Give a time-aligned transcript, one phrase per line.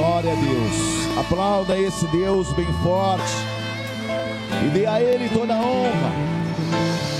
[0.00, 1.18] Glória a Deus.
[1.18, 3.34] Aplauda esse Deus bem forte.
[4.64, 6.12] E dê a Ele toda a honra.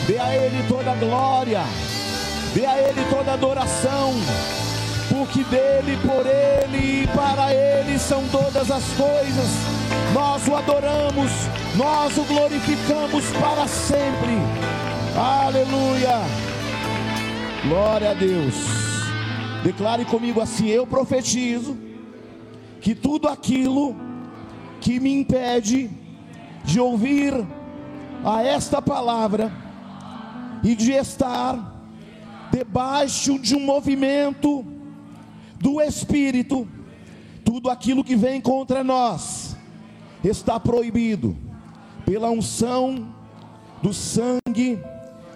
[0.06, 1.60] Dê a Ele toda a glória.
[2.54, 4.14] Dê a Ele toda a adoração.
[5.10, 9.50] Porque dele, por Ele e para Ele são todas as coisas.
[10.14, 11.30] Nós o adoramos,
[11.76, 14.38] nós o glorificamos para sempre.
[15.14, 16.18] Aleluia.
[17.62, 18.54] Glória a Deus.
[19.62, 21.89] Declare comigo assim: eu profetizo
[22.80, 23.94] que tudo aquilo
[24.80, 25.90] que me impede
[26.64, 27.34] de ouvir
[28.24, 29.52] a esta palavra
[30.62, 31.80] e de estar
[32.50, 34.64] debaixo de um movimento
[35.58, 36.66] do Espírito,
[37.44, 39.56] tudo aquilo que vem contra nós
[40.22, 41.36] está proibido
[42.04, 43.14] pela unção
[43.82, 44.78] do sangue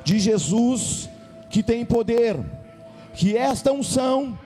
[0.05, 1.09] de Jesus
[1.51, 2.39] que tem poder.
[3.15, 4.39] Que esta unção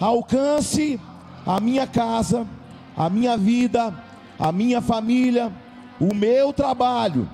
[0.00, 1.00] alcance
[1.48, 2.46] a minha casa,
[2.94, 4.04] a minha vida,
[4.38, 5.50] a minha família,
[5.98, 7.26] o meu trabalho,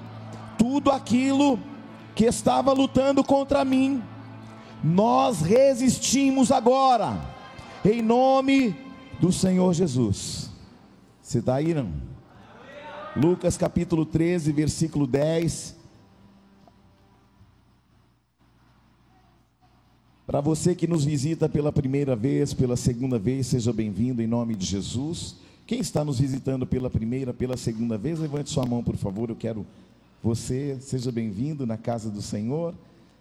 [0.57, 1.59] tudo aquilo
[2.15, 4.01] que estava lutando contra mim,
[4.85, 7.21] nós resistimos agora,
[7.85, 8.77] em nome
[9.19, 10.49] do Senhor Jesus.
[11.21, 11.91] Você está aí, não?
[13.17, 15.75] Lucas capítulo 13, versículo 10.
[20.27, 24.55] Para você que nos visita pela primeira vez, pela segunda vez, seja bem-vindo em nome
[24.55, 25.37] de Jesus.
[25.67, 29.29] Quem está nos visitando pela primeira, pela segunda vez, levante sua mão, por favor.
[29.29, 29.67] Eu quero
[30.23, 32.75] você, seja bem-vindo na casa do Senhor.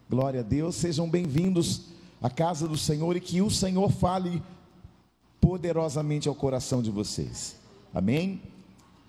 [0.09, 0.75] Glória a Deus.
[0.75, 1.87] Sejam bem-vindos
[2.21, 4.41] à casa do Senhor e que o Senhor fale
[5.41, 7.57] poderosamente ao coração de vocês.
[7.93, 8.41] Amém?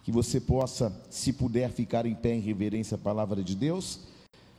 [0.02, 4.00] Que você possa, se puder, ficar em pé em reverência à palavra de Deus.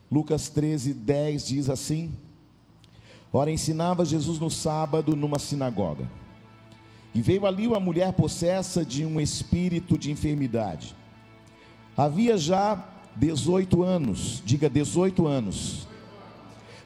[0.09, 2.13] Lucas 13, 10 diz assim:
[3.38, 6.09] Ora, ensinava Jesus no sábado numa sinagoga.
[7.14, 10.95] E veio ali uma mulher possessa de um espírito de enfermidade.
[11.97, 12.81] Havia já
[13.13, 15.86] 18 anos, diga 18 anos.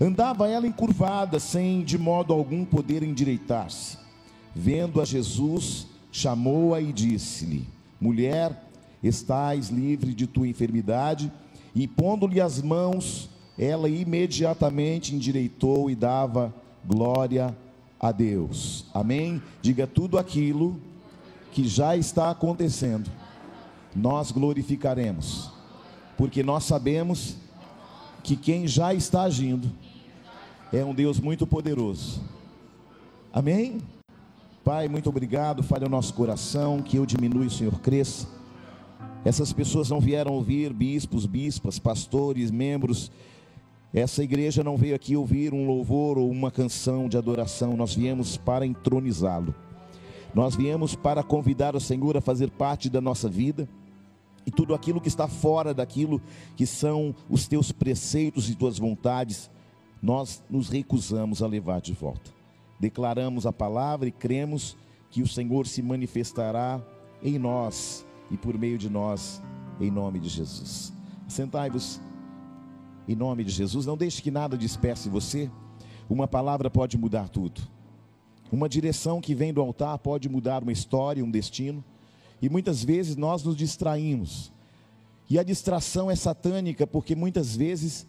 [0.01, 3.99] Andava ela encurvada, sem de modo algum poder endireitar-se.
[4.55, 7.67] Vendo a Jesus, chamou-a e disse-lhe:
[8.01, 8.59] Mulher,
[9.03, 11.31] estás livre de tua enfermidade.
[11.75, 16.53] E pondo-lhe as mãos, ela imediatamente endireitou e dava
[16.85, 17.55] glória
[17.99, 18.85] a Deus.
[18.93, 19.41] Amém?
[19.61, 20.79] Diga tudo aquilo
[21.51, 23.09] que já está acontecendo,
[23.93, 25.51] nós glorificaremos,
[26.17, 27.35] porque nós sabemos
[28.23, 29.69] que quem já está agindo
[30.71, 32.21] é um Deus muito poderoso.
[33.33, 33.81] Amém?
[34.63, 35.63] Pai, muito obrigado.
[35.63, 38.27] Fale o nosso coração, que eu diminua e o Senhor cresça.
[39.25, 43.11] Essas pessoas não vieram ouvir bispos, bispas, pastores, membros
[43.93, 48.37] essa igreja não veio aqui ouvir um louvor ou uma canção de adoração, nós viemos
[48.37, 49.53] para entronizá-lo.
[50.33, 53.67] Nós viemos para convidar o Senhor a fazer parte da nossa vida.
[54.45, 56.21] E tudo aquilo que está fora daquilo
[56.55, 59.49] que são os teus preceitos e tuas vontades,
[60.01, 62.31] nós nos recusamos a levar de volta.
[62.79, 64.77] Declaramos a palavra e cremos
[65.09, 66.79] que o Senhor se manifestará
[67.23, 69.41] em nós e por meio de nós,
[69.81, 70.93] em nome de Jesus.
[71.27, 71.99] Sentai-vos
[73.09, 73.87] em nome de Jesus.
[73.87, 75.49] Não deixe que nada disperse você.
[76.07, 77.59] Uma palavra pode mudar tudo.
[78.51, 81.83] Uma direção que vem do altar pode mudar uma história, um destino.
[82.39, 84.51] E muitas vezes nós nos distraímos.
[85.27, 88.05] E a distração é satânica, porque muitas vezes,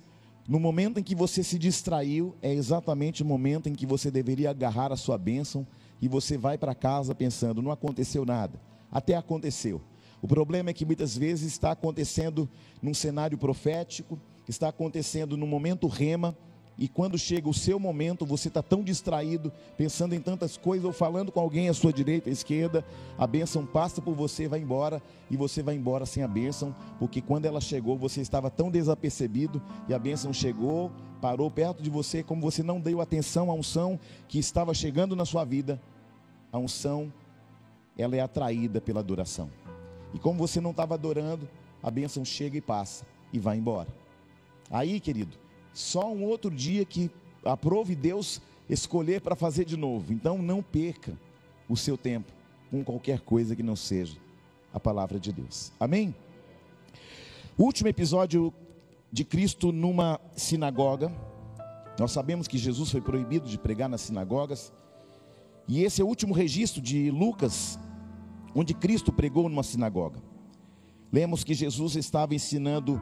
[0.47, 4.50] no momento em que você se distraiu, é exatamente o momento em que você deveria
[4.50, 5.67] agarrar a sua bênção
[6.00, 8.61] e você vai para casa pensando: não aconteceu nada.
[8.93, 9.81] Até aconteceu.
[10.21, 12.49] O problema é que muitas vezes está acontecendo
[12.82, 14.19] num cenário profético,
[14.50, 16.37] está acontecendo no momento rema,
[16.77, 20.93] e quando chega o seu momento, você está tão distraído, pensando em tantas coisas, ou
[20.93, 22.83] falando com alguém à sua direita, à esquerda,
[23.19, 27.21] a bênção passa por você, vai embora, e você vai embora sem a bênção, porque
[27.21, 30.91] quando ela chegou, você estava tão desapercebido, e a bênção chegou,
[31.21, 35.27] parou perto de você, como você não deu atenção à unção que estava chegando na
[35.27, 35.78] sua vida,
[36.50, 37.12] a unção,
[37.97, 39.50] ela é atraída pela adoração.
[40.14, 41.47] E como você não estava adorando,
[41.82, 44.00] a bênção chega e passa, e vai embora.
[44.70, 45.37] Aí, querido,
[45.72, 47.11] só um outro dia que
[47.44, 50.12] aprove Deus escolher para fazer de novo.
[50.12, 51.19] Então não perca
[51.69, 52.32] o seu tempo
[52.70, 54.17] com qualquer coisa que não seja
[54.72, 55.72] a palavra de Deus.
[55.78, 56.14] Amém?
[57.58, 58.55] último episódio
[59.12, 61.12] de Cristo numa sinagoga.
[61.99, 64.73] Nós sabemos que Jesus foi proibido de pregar nas sinagogas.
[65.69, 67.78] E esse é o último registro de Lucas,
[68.55, 70.23] onde Cristo pregou numa sinagoga.
[71.12, 73.00] Lemos que Jesus estava ensinando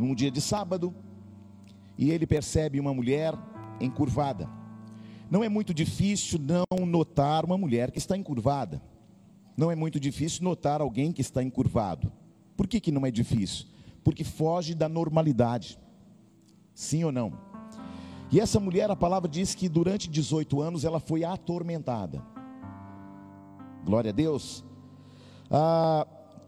[0.00, 0.94] num dia de sábado,
[1.96, 3.34] e ele percebe uma mulher
[3.80, 4.48] encurvada.
[5.30, 8.82] Não é muito difícil não notar uma mulher que está encurvada.
[9.56, 12.10] não é muito difícil notar alguém que está encurvado.
[12.56, 13.66] Por que, que não é difícil?
[14.02, 15.78] Porque foge da normalidade.
[16.74, 17.32] Sim ou não?
[18.32, 22.22] E essa mulher, a palavra diz que durante 18 anos ela foi atormentada.
[23.84, 24.64] Glória a Deus.
[25.50, 26.06] Ah,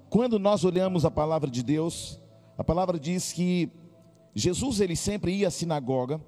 [0.08, 2.21] quando nós olhamos a palavra de Deus,
[2.56, 3.70] a palavra diz que
[4.34, 6.20] Jesus ele sempre ia à sinagoga,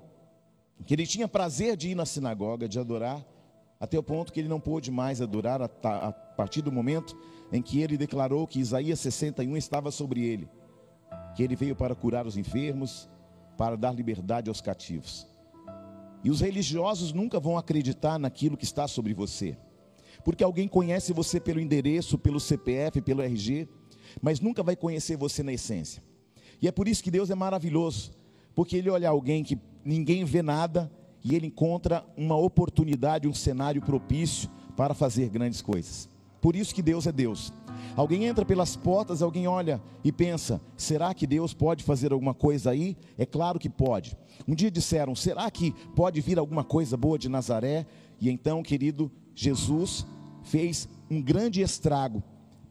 [0.86, 3.24] que ele tinha prazer de ir na sinagoga, de adorar,
[3.78, 7.16] até o ponto que ele não pôde mais adorar a, a partir do momento
[7.52, 10.48] em que ele declarou que Isaías 61 estava sobre ele,
[11.36, 13.08] que ele veio para curar os enfermos,
[13.56, 15.26] para dar liberdade aos cativos.
[16.22, 19.56] E os religiosos nunca vão acreditar naquilo que está sobre você,
[20.24, 23.68] porque alguém conhece você pelo endereço, pelo CPF, pelo RG,
[24.22, 26.02] mas nunca vai conhecer você na essência.
[26.64, 28.10] E é por isso que Deus é maravilhoso,
[28.54, 30.90] porque Ele olha alguém que ninguém vê nada
[31.22, 36.08] e Ele encontra uma oportunidade, um cenário propício para fazer grandes coisas.
[36.40, 37.52] Por isso que Deus é Deus.
[37.94, 42.70] Alguém entra pelas portas, alguém olha e pensa: será que Deus pode fazer alguma coisa
[42.70, 42.96] aí?
[43.18, 44.16] É claro que pode.
[44.48, 47.84] Um dia disseram: será que pode vir alguma coisa boa de Nazaré?
[48.18, 50.06] E então, querido, Jesus
[50.42, 52.22] fez um grande estrago,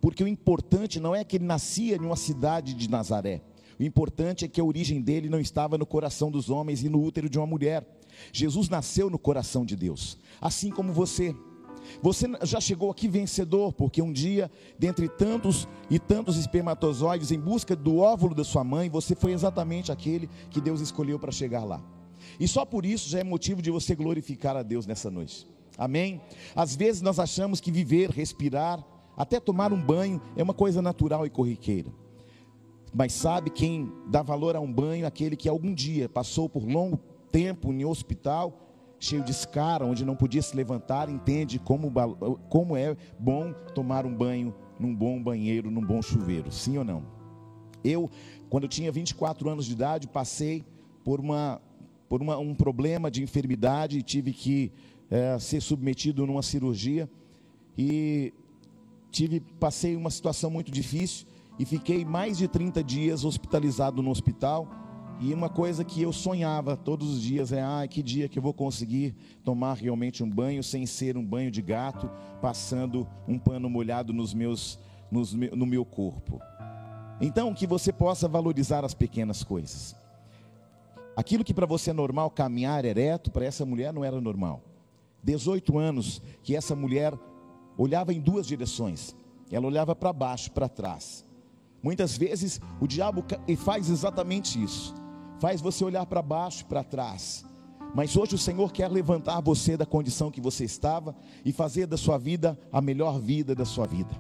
[0.02, 3.44] porque o importante não é que ele nascia em uma cidade de Nazaré.
[3.80, 7.02] O importante é que a origem dele não estava no coração dos homens e no
[7.02, 7.86] útero de uma mulher.
[8.32, 11.36] Jesus nasceu no coração de Deus, assim como você.
[12.02, 17.76] Você já chegou aqui vencedor, porque um dia, dentre tantos e tantos espermatozoides, em busca
[17.76, 21.84] do óvulo da sua mãe, você foi exatamente aquele que Deus escolheu para chegar lá.
[22.40, 25.48] E só por isso já é motivo de você glorificar a Deus nessa noite.
[25.78, 26.22] Amém?
[26.56, 28.84] Às vezes nós achamos que viver, respirar,
[29.18, 31.92] até tomar um banho é uma coisa natural e corriqueira.
[32.94, 35.08] Mas sabe quem dá valor a um banho?
[35.08, 36.98] Aquele que algum dia passou por longo
[37.32, 38.60] tempo em hospital
[39.00, 41.92] cheio de escara, onde não podia se levantar, entende como,
[42.48, 47.04] como é bom tomar um banho num bom banheiro, num bom chuveiro, sim ou não?
[47.84, 48.10] Eu,
[48.50, 50.64] quando tinha 24 anos de idade, passei
[51.04, 51.62] por, uma,
[52.08, 54.72] por uma, um problema de enfermidade e tive que
[55.12, 57.10] é, ser submetido numa cirurgia
[57.78, 58.34] e
[59.12, 64.68] tive, passei uma situação muito difícil e fiquei mais de 30 dias hospitalizado no hospital
[65.20, 68.44] e uma coisa que eu sonhava todos os dias é: ah, que dia que eu
[68.44, 72.10] vou conseguir tomar realmente um banho sem ser um banho de gato,
[72.42, 74.80] passando um pano molhado nos meus,
[75.10, 76.42] nos, no meu corpo.
[77.22, 79.96] Então, que você possa valorizar as pequenas coisas.
[81.16, 84.62] Aquilo que para você é normal, caminhar ereto, para essa mulher não era normal.
[85.24, 87.14] 18 anos que essa mulher
[87.78, 89.16] olhava em duas direções.
[89.50, 91.24] Ela olhava para baixo, para trás.
[91.84, 93.24] Muitas vezes o diabo
[93.58, 94.96] faz exatamente isso
[95.44, 97.44] faz você olhar para baixo, para trás.
[97.94, 101.14] Mas hoje o Senhor quer levantar você da condição que você estava
[101.44, 104.16] e fazer da sua vida a melhor vida da sua vida.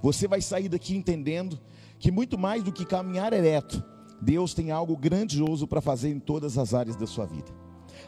[0.00, 1.60] Você vai sair daqui entendendo
[1.98, 3.84] que muito mais do que caminhar ereto,
[4.22, 7.52] Deus tem algo grandioso para fazer em todas as áreas da sua vida.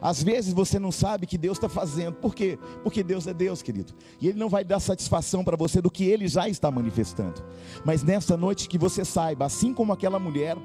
[0.00, 2.58] Às vezes você não sabe que Deus está fazendo, por quê?
[2.82, 6.05] Porque Deus é Deus, querido, e Ele não vai dar satisfação para você do que
[6.05, 7.43] Ele já está manifestando.
[7.85, 10.56] Mas nessa noite que você saiba, assim como aquela mulher,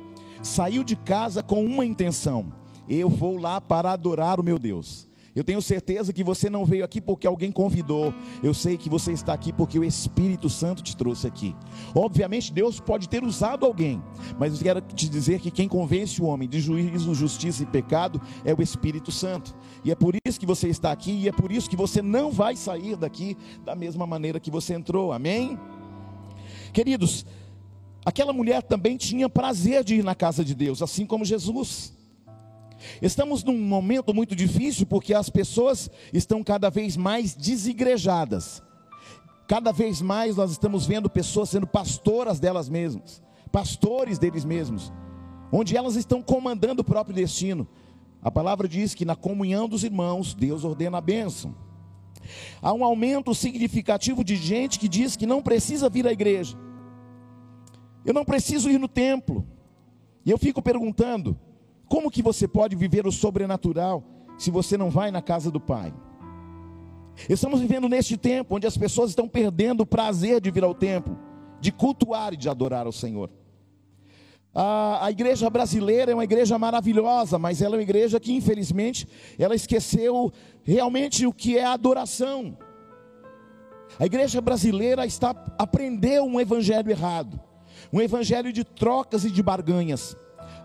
[0.42, 2.54] saiu de casa com uma intenção:
[2.88, 5.09] eu vou lá para adorar o meu Deus.
[5.40, 8.14] Eu tenho certeza que você não veio aqui porque alguém convidou.
[8.44, 11.56] Eu sei que você está aqui porque o Espírito Santo te trouxe aqui.
[11.96, 14.04] Obviamente, Deus pode ter usado alguém,
[14.38, 18.22] mas eu quero te dizer que quem convence o homem de juízo, justiça e pecado
[18.44, 19.56] é o Espírito Santo.
[19.82, 22.32] E é por isso que você está aqui e é por isso que você não
[22.34, 25.14] vai sair daqui da mesma maneira que você entrou.
[25.14, 25.58] Amém?
[26.74, 27.26] Queridos,
[28.06, 31.99] Aquela mulher também tinha prazer de ir na casa de Deus, assim como Jesus.
[33.02, 38.62] Estamos num momento muito difícil porque as pessoas estão cada vez mais desigrejadas.
[39.48, 43.22] Cada vez mais nós estamos vendo pessoas sendo pastoras delas mesmas,
[43.52, 44.94] pastores deles mesmos,
[45.52, 47.68] onde elas estão comandando o próprio destino.
[48.22, 51.56] A palavra diz que na comunhão dos irmãos, Deus ordena a bênção.
[52.62, 56.58] Há um aumento significativo de gente que diz que não precisa vir à igreja
[58.06, 59.46] eu não preciso ir no templo.
[60.26, 61.38] E eu fico perguntando:
[61.90, 64.04] como que você pode viver o sobrenatural
[64.38, 65.94] se você não vai na casa do Pai?
[67.28, 71.18] Estamos vivendo neste tempo onde as pessoas estão perdendo o prazer de vir ao templo,
[71.60, 73.30] de cultuar e de adorar ao Senhor.
[74.56, 79.08] A, a, igreja brasileira é uma igreja maravilhosa, mas ela é uma igreja que, infelizmente,
[79.38, 80.32] ela esqueceu
[80.64, 82.58] realmente o que é adoração.
[84.00, 87.40] A igreja brasileira está aprendeu um evangelho errado
[87.92, 90.16] um evangelho de trocas e de barganhas.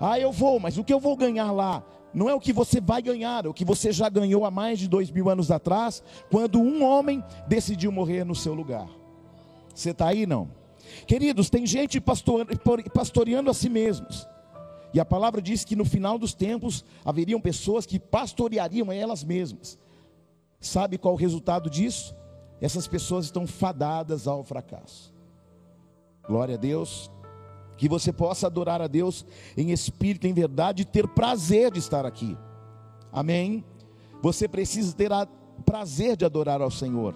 [0.00, 1.82] Ah, eu vou, mas o que eu vou ganhar lá?
[2.12, 4.78] Não é o que você vai ganhar, é o que você já ganhou há mais
[4.78, 8.88] de dois mil anos atrás, quando um homem decidiu morrer no seu lugar.
[9.74, 10.48] Você está aí não?
[11.06, 14.28] Queridos, tem gente pastoreando a si mesmos.
[14.92, 19.76] E a palavra diz que no final dos tempos haveriam pessoas que pastoreariam elas mesmas.
[20.60, 22.14] Sabe qual o resultado disso?
[22.60, 25.12] Essas pessoas estão fadadas ao fracasso.
[26.28, 27.10] Glória a Deus.
[27.76, 29.24] Que você possa adorar a Deus
[29.56, 32.36] em espírito, em verdade, e ter prazer de estar aqui.
[33.12, 33.64] Amém?
[34.22, 35.10] Você precisa ter
[35.64, 37.14] prazer de adorar ao Senhor.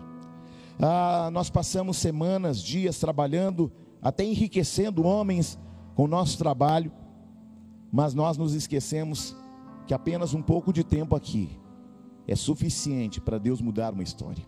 [0.81, 5.59] Ah, nós passamos semanas, dias trabalhando, até enriquecendo homens
[5.95, 6.93] com o nosso trabalho,
[7.91, 9.35] mas nós nos esquecemos
[9.87, 11.51] que apenas um pouco de tempo aqui
[12.27, 14.45] é suficiente para Deus mudar uma história.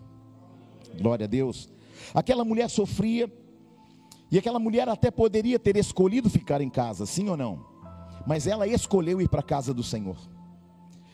[1.01, 1.69] Glória a Deus.
[2.13, 3.31] Aquela mulher sofria,
[4.31, 7.65] e aquela mulher até poderia ter escolhido ficar em casa, sim ou não?
[8.25, 10.17] Mas ela escolheu ir para a casa do Senhor.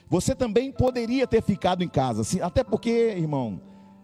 [0.07, 3.61] Você também poderia ter ficado em casa, sim, até porque, irmão,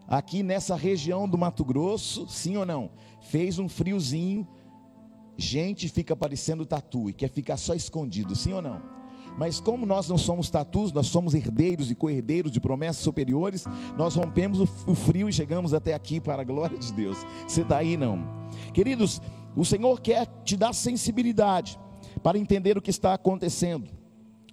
[0.07, 2.89] aqui nessa região do Mato Grosso, sim ou não?
[3.21, 4.47] Fez um friozinho,
[5.37, 8.81] gente fica parecendo tatu e quer ficar só escondido, sim ou não?
[9.37, 13.65] Mas como nós não somos tatus, nós somos herdeiros e co-herdeiros de promessas superiores,
[13.97, 17.17] nós rompemos o frio e chegamos até aqui para a glória de Deus.
[17.47, 18.23] Você está aí não?
[18.73, 19.21] Queridos,
[19.55, 21.79] o Senhor quer te dar sensibilidade
[22.21, 24.03] para entender o que está acontecendo.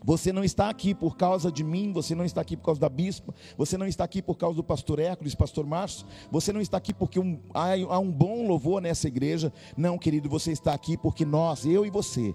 [0.02, 2.88] Você não está aqui por causa de mim, você não está aqui por causa da
[2.88, 6.78] bispa, você não está aqui por causa do pastor Hércules, pastor Márcio, você não está
[6.78, 9.52] aqui porque um, há, há um bom louvor nessa igreja.
[9.76, 12.34] Não, querido, você está aqui porque nós, eu e você,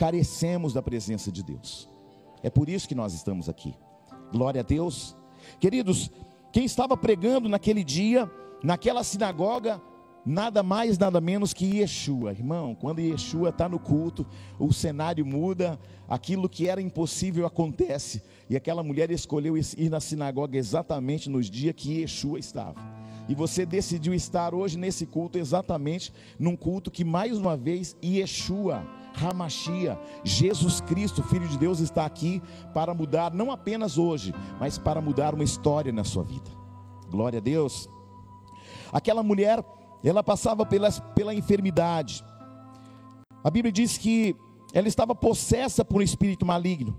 [0.00, 1.86] carecemos da presença de Deus.
[2.42, 3.74] É por isso que nós estamos aqui.
[4.32, 5.14] Glória a Deus.
[5.60, 6.10] Queridos,
[6.50, 8.30] quem estava pregando naquele dia,
[8.64, 9.78] naquela sinagoga,
[10.24, 12.74] nada mais, nada menos que Yeshua, irmão.
[12.74, 14.26] Quando Yeshua está no culto,
[14.58, 15.78] o cenário muda,
[16.08, 18.22] aquilo que era impossível acontece.
[18.48, 22.80] E aquela mulher escolheu ir na sinagoga exatamente nos dias que Yeshua estava.
[23.28, 28.82] E você decidiu estar hoje nesse culto exatamente num culto que mais uma vez Yeshua,
[29.14, 35.00] Hamashia, Jesus Cristo, Filho de Deus, está aqui para mudar não apenas hoje, mas para
[35.00, 36.50] mudar uma história na sua vida.
[37.10, 37.88] Glória a Deus.
[38.92, 39.64] Aquela mulher
[40.02, 42.24] ela passava pela, pela enfermidade.
[43.44, 44.34] A Bíblia diz que
[44.72, 46.96] ela estava possessa por um espírito maligno.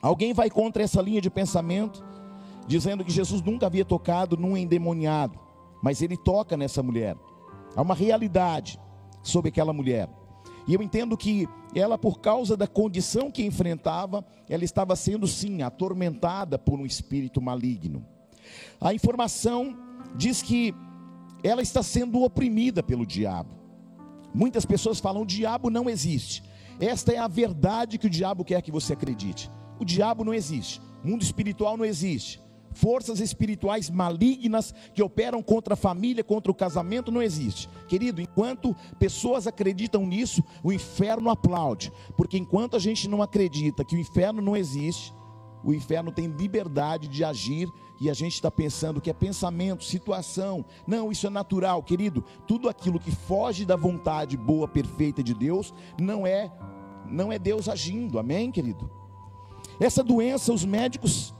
[0.00, 2.04] Alguém vai contra essa linha de pensamento,
[2.66, 5.38] dizendo que Jesus nunca havia tocado num endemoniado,
[5.82, 7.16] mas ele toca nessa mulher.
[7.76, 8.80] Há uma realidade
[9.22, 10.08] sobre aquela mulher.
[10.66, 15.62] E eu entendo que ela, por causa da condição que enfrentava, ela estava sendo sim
[15.62, 18.06] atormentada por um espírito maligno.
[18.80, 19.76] A informação
[20.16, 20.74] diz que
[21.42, 23.50] ela está sendo oprimida pelo diabo.
[24.32, 26.42] Muitas pessoas falam: o diabo não existe.
[26.80, 29.50] Esta é a verdade que o diabo quer que você acredite.
[29.78, 32.40] O diabo não existe, o mundo espiritual não existe.
[32.74, 37.68] Forças espirituais malignas que operam contra a família, contra o casamento, não existe.
[37.88, 41.92] Querido, enquanto pessoas acreditam nisso, o inferno aplaude.
[42.16, 45.14] Porque enquanto a gente não acredita que o inferno não existe,
[45.64, 50.64] o inferno tem liberdade de agir e a gente está pensando que é pensamento, situação.
[50.86, 52.22] Não, isso é natural, querido.
[52.46, 56.52] Tudo aquilo que foge da vontade boa, perfeita de Deus, não é
[57.06, 58.18] não é Deus agindo.
[58.18, 58.90] Amém, querido?
[59.80, 61.33] Essa doença os médicos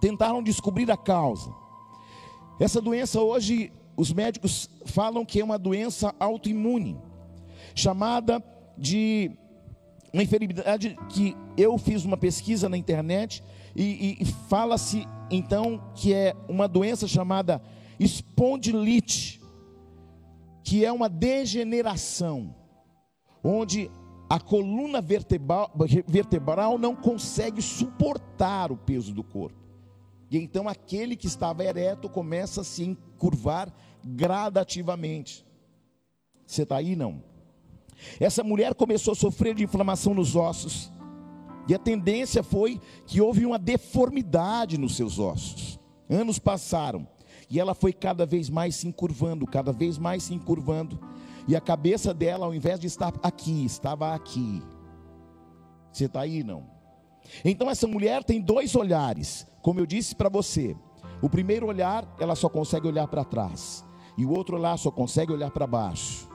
[0.00, 1.52] tentaram descobrir a causa.
[2.58, 6.98] Essa doença hoje os médicos falam que é uma doença autoimune,
[7.74, 8.42] chamada
[8.76, 9.30] de
[10.12, 13.44] uma enfermidade que eu fiz uma pesquisa na internet
[13.76, 17.62] e, e, fala-se então que é uma doença chamada
[17.98, 19.40] espondilite,
[20.64, 22.54] que é uma degeneração,
[23.44, 23.90] onde
[24.28, 25.70] a coluna vertebral,
[26.06, 29.59] vertebral não consegue suportar o peso do corpo.
[30.30, 33.72] E então aquele que estava ereto começa a se encurvar
[34.04, 35.44] gradativamente.
[36.46, 37.22] Você está aí não?
[38.18, 40.90] Essa mulher começou a sofrer de inflamação nos ossos.
[41.68, 45.78] E a tendência foi que houve uma deformidade nos seus ossos.
[46.08, 47.06] Anos passaram
[47.48, 50.98] e ela foi cada vez mais se encurvando, cada vez mais se encurvando.
[51.46, 54.62] E a cabeça dela, ao invés de estar aqui, estava aqui.
[55.92, 56.64] Você está aí, não?
[57.44, 60.76] Então essa mulher tem dois olhares, como eu disse para você.
[61.22, 63.84] O primeiro olhar, ela só consegue olhar para trás,
[64.16, 66.28] e o outro olhar só consegue olhar para baixo.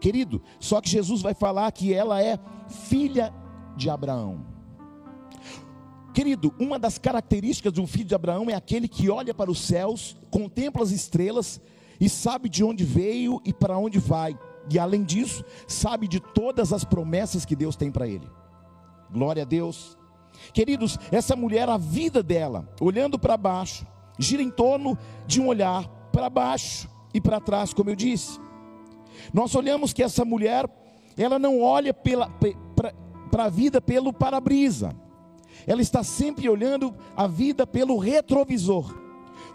[0.00, 3.34] Querido, só que Jesus vai falar que ela é filha
[3.76, 4.46] de Abraão.
[6.14, 9.60] Querido, uma das características de um filho de Abraão é aquele que olha para os
[9.60, 11.60] céus, contempla as estrelas
[12.00, 14.36] e sabe de onde veio e para onde vai.
[14.70, 18.28] E além disso, sabe de todas as promessas que Deus tem para ele.
[19.12, 19.99] Glória a Deus.
[20.52, 23.86] Queridos, essa mulher, a vida dela, olhando para baixo,
[24.18, 28.38] gira em torno de um olhar para baixo e para trás, como eu disse.
[29.32, 30.68] Nós olhamos que essa mulher,
[31.16, 34.94] ela não olha para a vida pelo para-brisa.
[35.66, 38.94] Ela está sempre olhando a vida pelo retrovisor.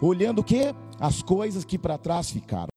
[0.00, 0.74] Olhando o que?
[1.00, 2.68] As coisas que para trás ficaram.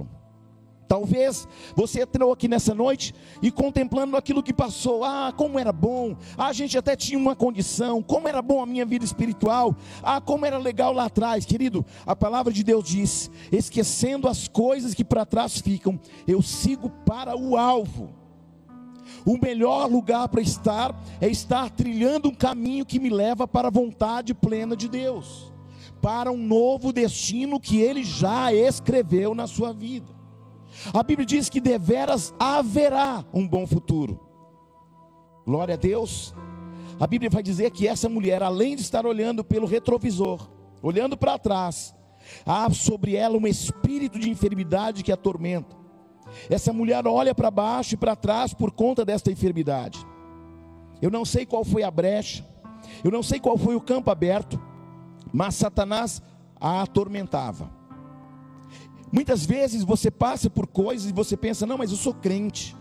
[0.89, 5.03] Talvez você entrou aqui nessa noite e contemplando aquilo que passou.
[5.03, 6.17] Ah, como era bom.
[6.36, 8.01] Ah, a gente até tinha uma condição.
[8.01, 9.75] Como era bom a minha vida espiritual.
[10.01, 11.46] Ah, como era legal lá atrás.
[11.46, 16.89] Querido, a palavra de Deus diz: esquecendo as coisas que para trás ficam, eu sigo
[17.05, 18.10] para o alvo.
[19.24, 23.72] O melhor lugar para estar é estar trilhando um caminho que me leva para a
[23.72, 25.53] vontade plena de Deus,
[26.01, 30.18] para um novo destino que Ele já escreveu na sua vida.
[30.93, 34.19] A Bíblia diz que deveras haverá um bom futuro.
[35.45, 36.33] Glória a Deus.
[37.00, 40.50] A Bíblia vai dizer que essa mulher, além de estar olhando pelo retrovisor,
[40.81, 41.95] olhando para trás,
[42.45, 45.75] há sobre ela um espírito de enfermidade que atormenta.
[46.50, 50.05] Essa mulher olha para baixo e para trás por conta desta enfermidade.
[51.01, 52.45] Eu não sei qual foi a brecha,
[53.03, 54.62] eu não sei qual foi o campo aberto,
[55.31, 56.21] mas Satanás
[56.59, 57.78] a atormentava.
[59.12, 62.75] Muitas vezes você passa por coisas e você pensa: não, mas eu sou crente,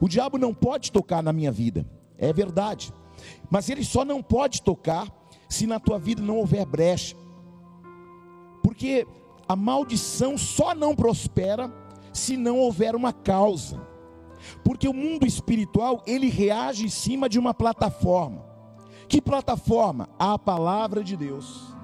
[0.00, 1.86] o diabo não pode tocar na minha vida.
[2.16, 2.92] É verdade,
[3.50, 5.08] mas ele só não pode tocar
[5.48, 7.16] se na tua vida não houver brecha,
[8.62, 9.06] porque
[9.48, 11.72] a maldição só não prospera
[12.12, 13.80] se não houver uma causa.
[14.62, 18.44] Porque o mundo espiritual, ele reage em cima de uma plataforma.
[19.08, 20.08] Que plataforma?
[20.18, 21.74] A palavra de Deus.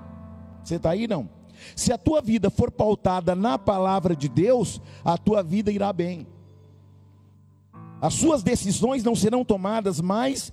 [0.63, 1.29] Você está aí não?
[1.77, 6.27] Se a tua vida for pautada na palavra de Deus, a tua vida irá bem.
[8.01, 10.53] As suas decisões não serão tomadas mais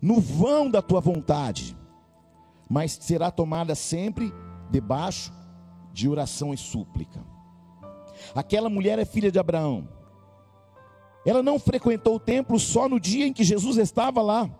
[0.00, 1.76] no vão da tua vontade,
[2.68, 4.32] mas será tomada sempre
[4.70, 5.32] debaixo
[5.92, 7.24] de oração e súplica.
[8.34, 9.88] Aquela mulher é filha de Abraão.
[11.24, 14.50] Ela não frequentou o templo só no dia em que Jesus estava lá.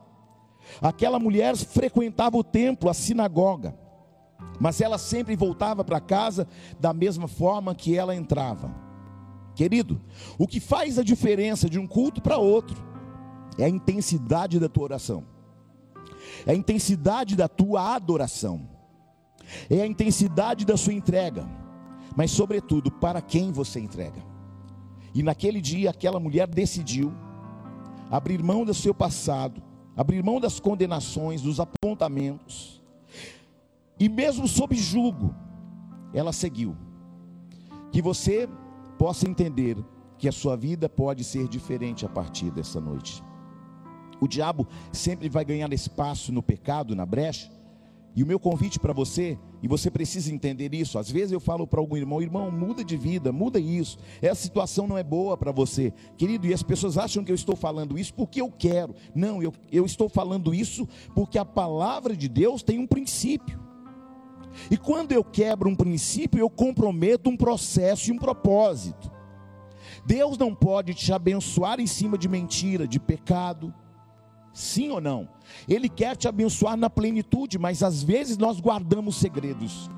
[0.80, 3.76] Aquela mulher frequentava o templo, a sinagoga.
[4.60, 6.46] Mas ela sempre voltava para casa
[6.78, 8.74] da mesma forma que ela entrava.
[9.54, 10.00] Querido,
[10.38, 12.76] o que faz a diferença de um culto para outro
[13.58, 15.24] é a intensidade da tua oração,
[16.46, 18.66] é a intensidade da tua adoração,
[19.68, 21.46] é a intensidade da sua entrega
[22.16, 24.22] mas sobretudo para quem você entrega.
[25.14, 27.12] E naquele dia, aquela mulher decidiu
[28.10, 29.62] abrir mão do seu passado,
[29.96, 32.81] abrir mão das condenações, dos apontamentos,
[34.02, 35.32] e mesmo sob julgo,
[36.12, 36.76] ela seguiu.
[37.92, 38.48] Que você
[38.98, 39.76] possa entender
[40.18, 43.22] que a sua vida pode ser diferente a partir dessa noite.
[44.20, 47.48] O diabo sempre vai ganhar espaço no pecado, na brecha,
[48.16, 50.98] e o meu convite para você, e você precisa entender isso.
[50.98, 53.98] Às vezes eu falo para algum irmão: irmão, muda de vida, muda isso.
[54.20, 56.48] Essa situação não é boa para você, querido.
[56.48, 58.96] E as pessoas acham que eu estou falando isso porque eu quero.
[59.14, 63.70] Não, eu, eu estou falando isso porque a palavra de Deus tem um princípio.
[64.70, 69.10] E quando eu quebro um princípio, eu comprometo um processo e um propósito.
[70.04, 73.72] Deus não pode te abençoar em cima de mentira, de pecado.
[74.52, 75.28] Sim ou não?
[75.68, 79.88] Ele quer te abençoar na plenitude, mas às vezes nós guardamos segredos.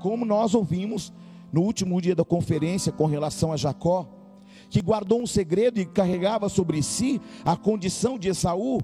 [0.00, 1.12] Como nós ouvimos
[1.52, 4.08] no último dia da conferência com relação a Jacó,
[4.70, 8.80] que guardou um segredo e carregava sobre si a condição de Esaú.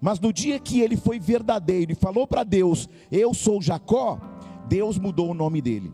[0.00, 4.20] Mas no dia que ele foi verdadeiro e falou para Deus: Eu sou Jacó,
[4.68, 5.92] Deus mudou o nome dele.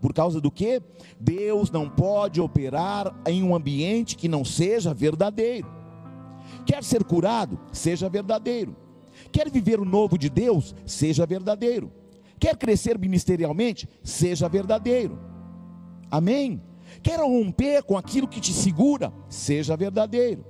[0.00, 0.82] Por causa do que?
[1.18, 5.68] Deus não pode operar em um ambiente que não seja verdadeiro.
[6.64, 7.58] Quer ser curado?
[7.70, 8.74] Seja verdadeiro.
[9.30, 10.74] Quer viver o novo de Deus?
[10.86, 11.92] Seja verdadeiro.
[12.38, 13.86] Quer crescer ministerialmente?
[14.02, 15.18] Seja verdadeiro.
[16.10, 16.62] Amém?
[17.02, 19.12] Quer romper com aquilo que te segura?
[19.28, 20.44] Seja verdadeiro.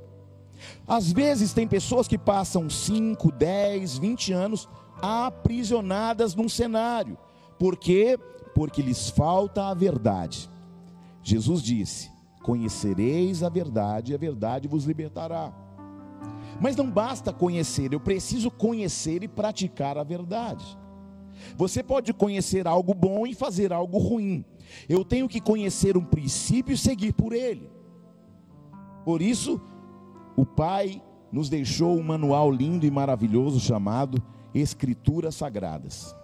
[0.87, 4.69] Às vezes tem pessoas que passam 5, 10, 20 anos
[5.03, 7.17] aprisionadas num cenário.
[7.59, 8.19] Por quê?
[8.55, 10.49] Porque lhes falta a verdade.
[11.23, 12.11] Jesus disse:
[12.43, 15.53] Conhecereis a verdade, e a verdade vos libertará.
[16.61, 20.79] Mas não basta conhecer, eu preciso conhecer e praticar a verdade.
[21.57, 24.45] Você pode conhecer algo bom e fazer algo ruim.
[24.89, 27.71] Eu tenho que conhecer um princípio e seguir por ele.
[29.05, 29.61] Por isso,
[30.37, 34.23] o Pai nos deixou um manual lindo e maravilhoso chamado
[34.55, 36.15] Escrituras Sagradas.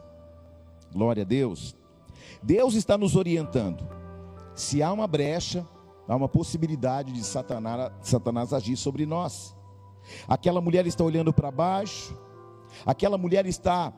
[0.92, 1.76] Glória a Deus.
[2.42, 3.86] Deus está nos orientando.
[4.54, 5.66] Se há uma brecha,
[6.08, 9.54] há uma possibilidade de Satanás, Satanás agir sobre nós.
[10.26, 12.16] Aquela mulher está olhando para baixo,
[12.84, 13.92] aquela mulher está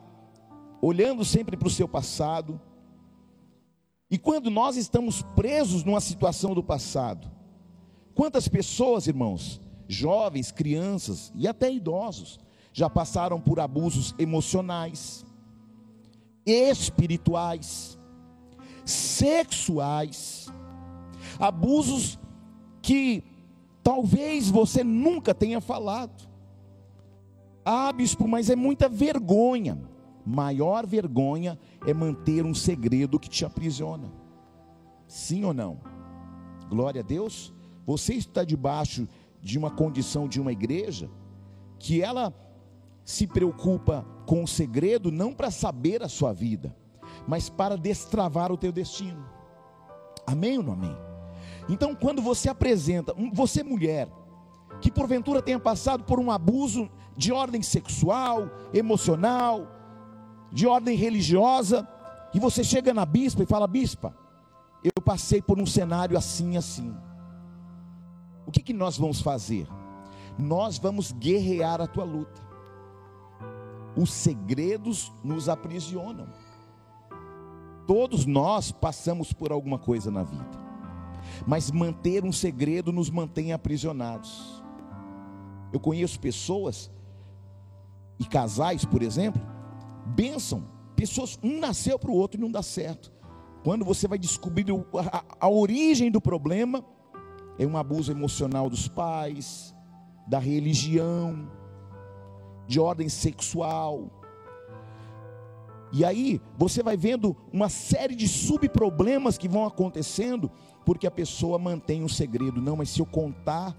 [0.81, 2.59] olhando sempre para o seu passado.
[4.11, 7.29] E quando nós estamos presos numa situação do passado,
[8.19, 12.39] Quantas pessoas, irmãos, jovens, crianças e até idosos,
[12.71, 15.25] já passaram por abusos emocionais,
[16.45, 17.97] espirituais,
[18.85, 20.47] sexuais,
[21.39, 22.19] abusos
[22.83, 23.23] que
[23.83, 26.29] talvez você nunca tenha falado.
[27.65, 27.91] Ah,
[28.27, 29.81] mas é muita vergonha.
[30.23, 34.11] Maior vergonha é manter um segredo que te aprisiona.
[35.07, 35.79] Sim ou não?
[36.69, 37.51] Glória a Deus.
[37.85, 39.07] Você está debaixo
[39.41, 41.09] de uma condição de uma igreja
[41.77, 42.33] que ela
[43.03, 46.75] se preocupa com o segredo não para saber a sua vida,
[47.27, 49.25] mas para destravar o teu destino.
[50.27, 50.95] Amém ou não amém?
[51.67, 54.07] Então, quando você apresenta, você mulher,
[54.81, 59.67] que porventura tenha passado por um abuso de ordem sexual, emocional,
[60.51, 61.87] de ordem religiosa,
[62.33, 64.15] e você chega na bispa e fala: Bispa,
[64.83, 66.95] eu passei por um cenário assim assim.
[68.49, 69.67] O que, que nós vamos fazer?
[70.37, 72.41] Nós vamos guerrear a tua luta.
[73.95, 76.27] Os segredos nos aprisionam.
[77.87, 80.69] Todos nós passamos por alguma coisa na vida
[81.45, 84.63] mas manter um segredo nos mantém aprisionados.
[85.71, 86.91] Eu conheço pessoas
[88.19, 89.41] e casais, por exemplo,
[90.05, 93.11] bênção, pessoas, um nasceu para o outro e não dá certo.
[93.63, 94.65] Quando você vai descobrir
[95.11, 96.83] a, a origem do problema,
[97.59, 99.75] é um abuso emocional dos pais,
[100.27, 101.47] da religião,
[102.67, 104.09] de ordem sexual,
[105.91, 110.51] e aí você vai vendo uma série de subproblemas que vão acontecendo,
[110.85, 112.61] porque a pessoa mantém um segredo.
[112.61, 113.75] Não, mas se eu contar,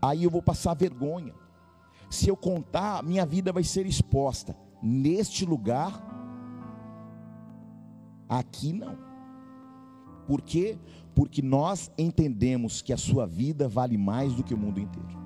[0.00, 1.34] aí eu vou passar vergonha.
[2.08, 4.56] Se eu contar, minha vida vai ser exposta.
[4.82, 6.02] Neste lugar,
[8.28, 8.96] aqui não.
[10.26, 10.78] Por quê?
[11.18, 15.18] Porque nós entendemos que a sua vida vale mais do que o mundo inteiro.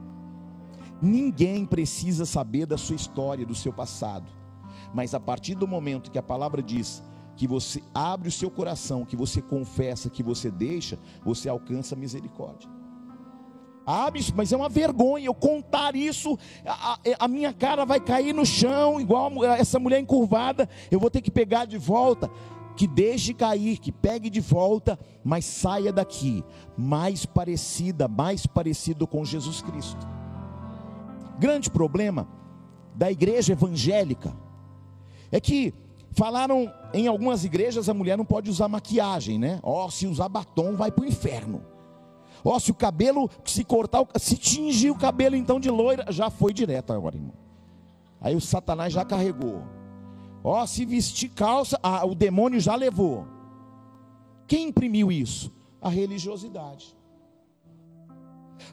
[1.03, 4.27] Ninguém precisa saber da sua história, do seu passado.
[4.95, 7.03] Mas a partir do momento que a palavra diz
[7.37, 12.71] que você abre o seu coração, que você confessa, que você deixa, você alcança misericórdia.
[13.87, 18.47] Ah, mas é uma vergonha eu contar isso, a, a, minha cara vai cair no
[18.47, 22.31] chão, igual essa mulher encurvada, eu vou ter que pegar de volta.
[22.77, 26.45] Que deixe cair, que pegue de volta, mas saia daqui
[26.77, 30.07] mais parecida, mais parecido com Jesus Cristo.
[31.39, 32.29] Grande problema
[32.95, 34.35] da igreja evangélica
[35.31, 35.75] é que
[36.13, 39.59] falaram em algumas igrejas a mulher não pode usar maquiagem, né?
[39.63, 41.63] Ó, oh, se usar batom vai para o inferno.
[42.45, 46.29] Ó, oh, se o cabelo se cortar, se tingir o cabelo então de loira, já
[46.29, 47.35] foi direto agora, irmão.
[48.21, 49.63] Aí o Satanás já carregou.
[50.45, 53.27] Ó, se vestir calça, ah, o demônio já levou.
[54.47, 55.53] Quem imprimiu isso?
[55.81, 56.97] A religiosidade.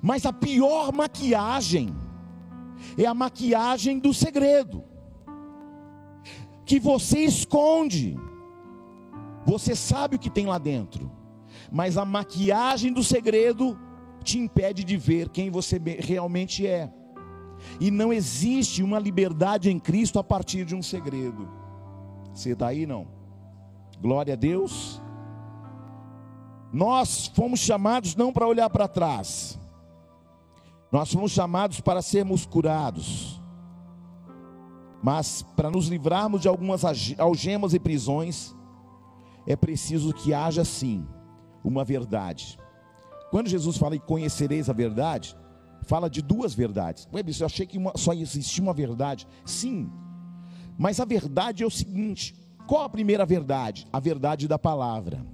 [0.01, 1.93] Mas a pior maquiagem
[2.97, 4.83] é a maquiagem do segredo
[6.65, 8.15] que você esconde.
[9.45, 11.11] Você sabe o que tem lá dentro,
[11.71, 13.79] mas a maquiagem do segredo
[14.23, 16.93] te impede de ver quem você realmente é.
[17.79, 21.49] E não existe uma liberdade em Cristo a partir de um segredo.
[22.33, 23.07] Você está aí não?
[24.01, 25.01] Glória a Deus.
[26.71, 29.59] Nós fomos chamados não para olhar para trás,
[30.91, 33.41] nós fomos chamados para sermos curados.
[35.01, 36.83] Mas para nos livrarmos de algumas
[37.17, 38.55] algemas e prisões,
[39.47, 41.07] é preciso que haja sim
[41.63, 42.59] uma verdade.
[43.31, 45.37] Quando Jesus fala e conhecereis a verdade,
[45.83, 47.07] fala de duas verdades.
[47.13, 49.27] Ué, eu achei que uma, só existia uma verdade.
[49.45, 49.89] Sim,
[50.77, 52.33] mas a verdade é o seguinte:
[52.67, 53.87] qual a primeira verdade?
[53.91, 55.25] A verdade da palavra.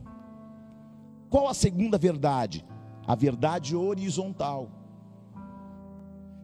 [1.29, 2.65] Qual a segunda verdade?
[3.05, 4.69] A verdade horizontal.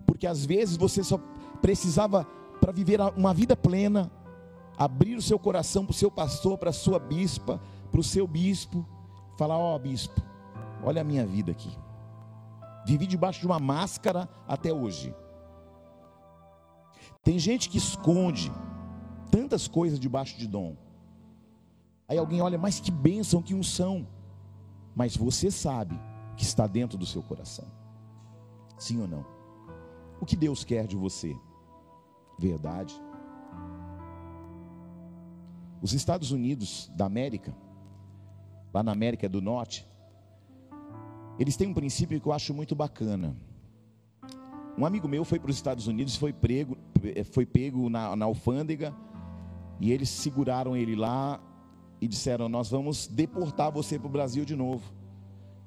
[0.06, 1.18] Porque às vezes você só
[1.62, 2.28] precisava
[2.60, 4.12] para viver uma vida plena,
[4.78, 7.60] abrir o seu coração para o seu pastor, para a sua bispa,
[7.92, 8.86] para o seu bispo,
[9.38, 10.22] falar: Ó oh, bispo,
[10.84, 11.76] olha a minha vida aqui.
[12.92, 15.16] Vivi debaixo de uma máscara até hoje.
[17.24, 18.52] Tem gente que esconde
[19.32, 20.76] tantas coisas debaixo de dom.
[22.08, 24.08] Aí alguém olha, mas que bênção, que unção.
[24.94, 25.98] Mas você sabe
[26.36, 27.66] que está dentro do seu coração.
[28.78, 29.26] Sim ou não?
[30.20, 31.34] O que Deus quer de você?
[32.42, 33.00] verdade.
[35.82, 37.56] Os Estados Unidos da América,
[38.74, 39.88] lá na América do Norte,
[41.42, 43.36] eles têm um princípio que eu acho muito bacana.
[44.78, 46.78] Um amigo meu foi para os Estados Unidos, foi prego,
[47.32, 48.96] foi pego na, na alfândega
[49.80, 51.42] e eles seguraram ele lá
[52.00, 54.84] e disseram: Nós vamos deportar você para o Brasil de novo.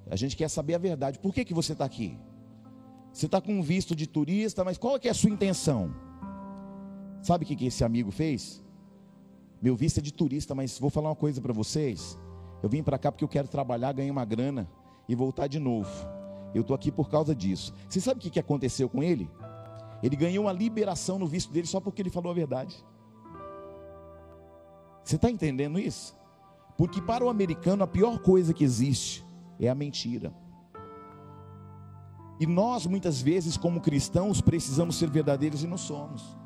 [0.09, 1.19] A gente quer saber a verdade.
[1.19, 2.17] Por que, que você está aqui?
[3.13, 5.93] Você está com um visto de turista, mas qual é, é a sua intenção?
[7.21, 8.63] Sabe o que, que esse amigo fez?
[9.61, 12.17] Meu visto é de turista, mas vou falar uma coisa para vocês.
[12.63, 14.69] Eu vim para cá porque eu quero trabalhar, ganhar uma grana
[15.09, 15.91] e voltar de novo.
[16.55, 17.73] Eu estou aqui por causa disso.
[17.89, 19.29] Você sabe o que, aconteceu com ele?
[20.03, 22.85] Ele ganhou uma liberação no visto dele só porque ele falou a verdade.
[25.03, 26.17] Você está entendendo isso?
[26.77, 29.25] Porque para o americano a pior coisa que existe
[29.59, 30.33] é a mentira.
[32.41, 36.37] E nós, muitas vezes, como cristãos, precisamos ser verdadeiros e não somos.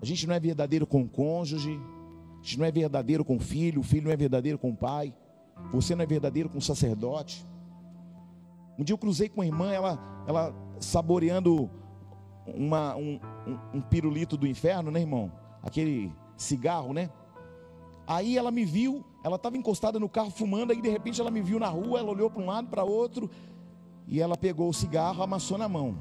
[0.00, 1.80] A gente não é verdadeiro com o cônjuge,
[2.40, 4.76] a gente não é verdadeiro com o filho, o filho não é verdadeiro com o
[4.76, 5.14] pai,
[5.70, 7.46] você não é verdadeiro com o sacerdote.
[8.78, 11.70] Um dia eu cruzei com uma irmã, ela, ela saboreando
[12.46, 15.30] uma, um, um, um pirulito do inferno, né, irmão?
[15.62, 17.10] Aquele cigarro, né?
[18.06, 21.40] Aí ela me viu, ela estava encostada no carro fumando, aí de repente ela me
[21.40, 23.30] viu na rua, ela olhou para um lado, para outro,
[24.06, 25.96] e ela pegou o cigarro, amassou na mão.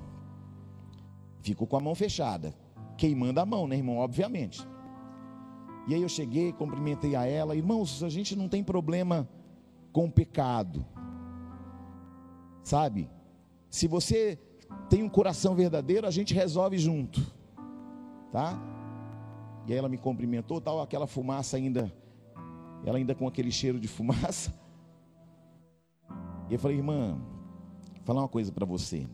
[1.42, 2.54] Ficou com a mão fechada,
[2.98, 3.98] queimando a mão, né, irmão?
[3.98, 4.68] Obviamente.
[5.88, 9.28] E aí eu cheguei, cumprimentei a ela, irmãos, a gente não tem problema
[9.92, 10.86] com o pecado,
[12.64, 13.10] sabe?
[13.70, 14.40] Se você
[14.90, 17.22] tem um coração verdadeiro, a gente resolve junto,
[18.32, 18.58] tá?
[19.68, 21.94] E aí ela me cumprimentou, tal, aquela fumaça ainda,
[22.86, 24.54] ela ainda com aquele cheiro de fumaça.
[26.50, 27.20] E eu falei, irmã,
[27.96, 29.08] vou falar uma coisa para você.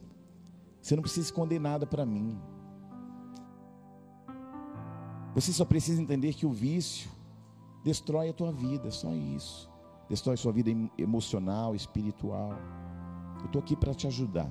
[0.82, 2.40] Você não precisa esconder nada para mim.
[5.36, 7.10] Você só precisa entender que o vício
[7.84, 9.70] destrói a tua vida, só isso.
[10.10, 12.58] Destrói sua vida emocional, espiritual.
[13.40, 14.50] Eu estou aqui para te ajudar.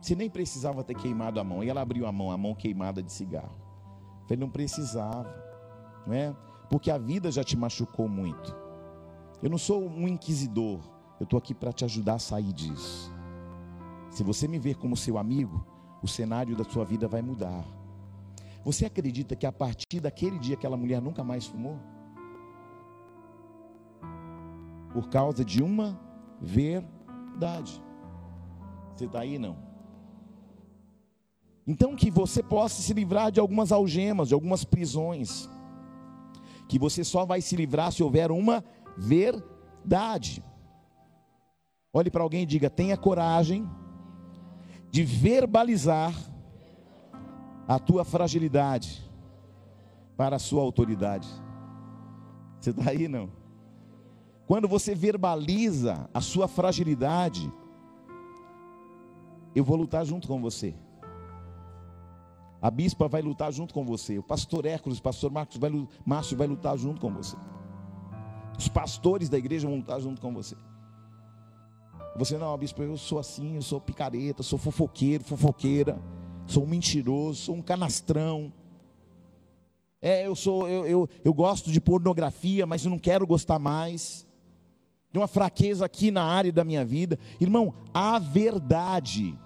[0.00, 1.62] Você nem precisava ter queimado a mão.
[1.62, 3.56] E ela abriu a mão, a mão queimada de cigarro.
[4.30, 5.34] Ele não precisava,
[6.06, 6.36] não é?
[6.68, 8.54] Porque a vida já te machucou muito.
[9.42, 10.80] Eu não sou um inquisidor,
[11.18, 13.12] eu estou aqui para te ajudar a sair disso.
[14.10, 15.64] Se você me ver como seu amigo,
[16.02, 17.64] o cenário da sua vida vai mudar.
[18.64, 21.78] Você acredita que a partir daquele dia aquela mulher nunca mais fumou?
[24.92, 25.98] Por causa de uma
[26.40, 27.82] verdade.
[28.98, 29.56] Você está aí não?
[31.64, 35.48] Então, que você possa se livrar de algumas algemas, de algumas prisões.
[36.66, 38.64] Que você só vai se livrar se houver uma
[38.96, 40.42] verdade.
[41.92, 43.70] Olhe para alguém e diga: tenha coragem
[44.90, 46.12] de verbalizar
[47.68, 49.08] a tua fragilidade
[50.16, 51.28] para a sua autoridade.
[52.58, 53.30] Você está aí, não?
[54.44, 57.52] Quando você verbaliza a sua fragilidade,
[59.54, 60.74] eu vou lutar junto com você.
[62.60, 64.18] A bispa vai lutar junto com você.
[64.18, 65.70] O pastor Hércules, o pastor Marcos vai,
[66.04, 67.36] Márcio vai lutar junto com você.
[68.58, 70.56] Os pastores da igreja vão lutar junto com você.
[72.16, 76.02] Você não, bispo, eu sou assim, eu sou picareta, sou fofoqueiro, fofoqueira,
[76.46, 78.52] sou um mentiroso, sou um canastrão.
[80.02, 84.26] É, eu sou, eu, eu, eu gosto de pornografia, mas eu não quero gostar mais.
[85.12, 87.18] Tem uma fraqueza aqui na área da minha vida.
[87.40, 89.38] Irmão, a verdade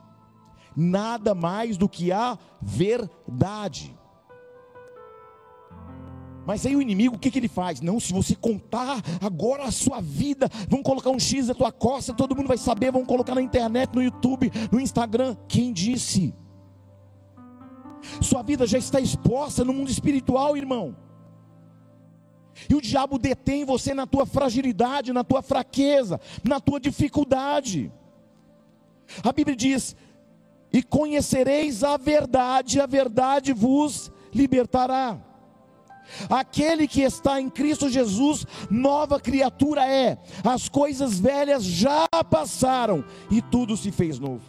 [0.77, 3.96] nada mais do que a verdade.
[6.44, 7.81] Mas aí o inimigo, o que, que ele faz?
[7.81, 12.12] Não, se você contar agora a sua vida, vão colocar um X na tua costa,
[12.12, 15.37] todo mundo vai saber, vão colocar na internet, no YouTube, no Instagram.
[15.46, 16.35] Quem disse?
[18.20, 20.96] Sua vida já está exposta no mundo espiritual, irmão.
[22.69, 27.91] E o diabo detém você na tua fragilidade, na tua fraqueza, na tua dificuldade.
[29.23, 29.97] A Bíblia diz:
[30.73, 35.19] e conhecereis a verdade, a verdade vos libertará.
[36.29, 40.19] Aquele que está em Cristo Jesus, nova criatura é.
[40.43, 44.43] As coisas velhas já passaram e tudo se fez novo.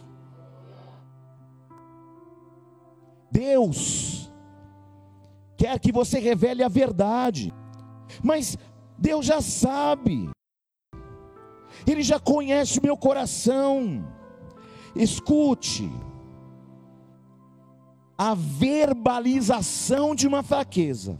[3.30, 4.30] Deus
[5.56, 7.52] quer que você revele a verdade,
[8.22, 8.56] mas
[8.98, 10.30] Deus já sabe,
[11.86, 14.06] Ele já conhece o meu coração.
[14.94, 15.90] Escute,
[18.16, 21.18] a verbalização de uma fraqueza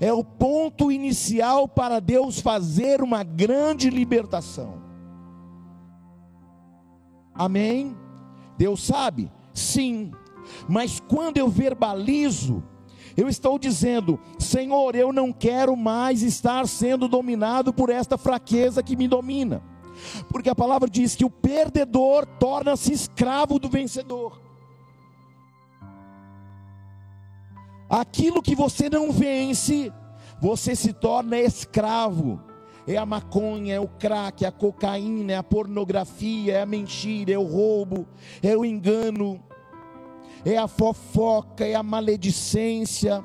[0.00, 4.82] é o ponto inicial para Deus fazer uma grande libertação.
[7.34, 7.96] Amém?
[8.56, 9.30] Deus sabe?
[9.52, 10.12] Sim.
[10.68, 12.62] Mas quando eu verbalizo,
[13.16, 18.96] eu estou dizendo: Senhor, eu não quero mais estar sendo dominado por esta fraqueza que
[18.96, 19.62] me domina.
[20.28, 24.40] Porque a palavra diz que o perdedor torna-se escravo do vencedor.
[27.88, 29.92] Aquilo que você não vence,
[30.40, 32.40] você se torna escravo.
[32.86, 37.32] é a maconha, é o crack, é a cocaína, é a pornografia, é a mentira,
[37.32, 38.06] é o roubo,
[38.42, 39.40] é o engano,
[40.44, 43.24] é a fofoca, é a maledicência,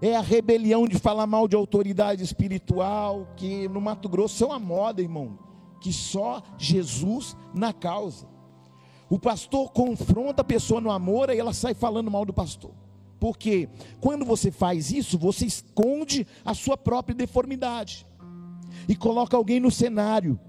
[0.00, 4.58] é a rebelião de falar mal de autoridade espiritual, que no Mato Grosso é uma
[4.58, 5.38] moda, irmão,
[5.80, 8.26] que só Jesus na causa.
[9.08, 12.72] O pastor confronta a pessoa no amor e ela sai falando mal do pastor.
[13.20, 13.68] Porque
[14.00, 18.06] quando você faz isso, você esconde a sua própria deformidade
[18.88, 20.40] e coloca alguém no cenário.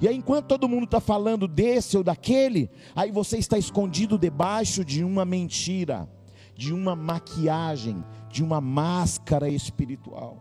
[0.00, 4.84] E aí, enquanto todo mundo está falando desse ou daquele, aí você está escondido debaixo
[4.84, 6.08] de uma mentira,
[6.54, 10.40] de uma maquiagem, de uma máscara espiritual.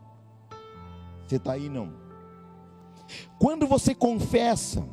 [1.25, 1.93] Você está aí não?
[3.39, 4.85] Quando você confessa,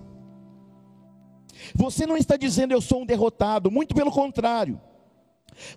[1.75, 4.81] você não está dizendo eu sou um derrotado, muito pelo contrário.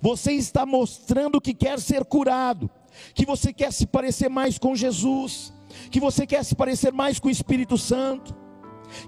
[0.01, 2.69] Você está mostrando que quer ser curado,
[3.13, 5.53] que você quer se parecer mais com Jesus,
[5.89, 8.36] que você quer se parecer mais com o Espírito Santo.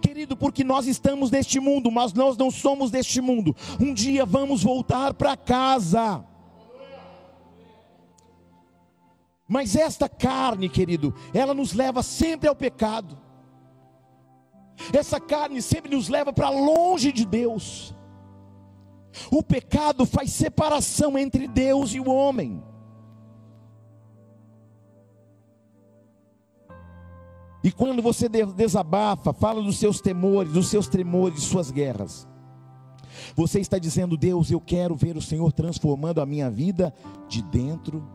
[0.01, 3.55] Querido, porque nós estamos neste mundo, mas nós não somos deste mundo.
[3.79, 6.25] Um dia vamos voltar para casa.
[9.47, 13.19] Mas esta carne, querido, ela nos leva sempre ao pecado.
[14.91, 17.93] Essa carne sempre nos leva para longe de Deus.
[19.31, 22.63] O pecado faz separação entre Deus e o homem.
[27.63, 32.27] E quando você desabafa, fala dos seus temores, dos seus tremores, de suas guerras,
[33.35, 36.93] você está dizendo: Deus, eu quero ver o Senhor transformando a minha vida
[37.27, 38.05] de dentro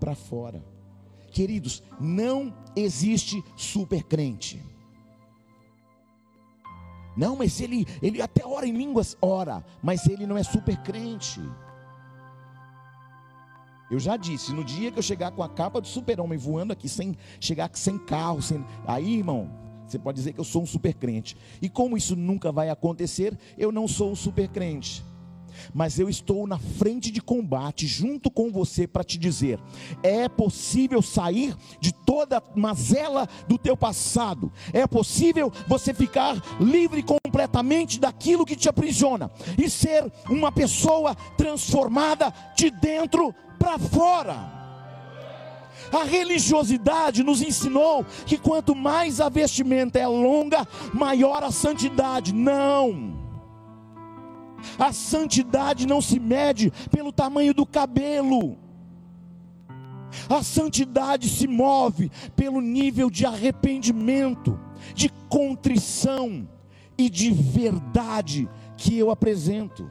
[0.00, 0.64] para fora.
[1.30, 4.60] Queridos, não existe super crente.
[7.16, 11.40] Não, mas ele, ele até ora em línguas, ora, mas ele não é super crente.
[13.90, 16.88] Eu já disse, no dia que eu chegar com a capa do super-homem voando aqui,
[16.88, 19.50] sem chegar sem carro, sem, aí, irmão,
[19.86, 21.36] você pode dizer que eu sou um super crente.
[21.62, 25.02] E como isso nunca vai acontecer, eu não sou um super crente
[25.74, 29.58] mas eu estou na frente de combate junto com você para te dizer:
[30.02, 38.00] é possível sair de toda mazela do teu passado, é possível você ficar livre completamente
[38.00, 44.58] daquilo que te aprisiona e ser uma pessoa transformada de dentro para fora.
[45.92, 52.34] A religiosidade nos ensinou que quanto mais a vestimenta é longa, maior a santidade.
[52.34, 53.27] Não.
[54.78, 58.58] A santidade não se mede pelo tamanho do cabelo.
[60.28, 64.58] A santidade se move pelo nível de arrependimento,
[64.94, 66.48] de contrição
[66.96, 69.90] e de verdade que eu apresento.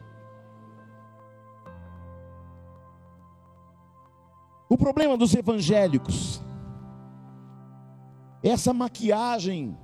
[4.70, 6.42] O problema dos evangélicos,
[8.44, 9.78] essa maquiagem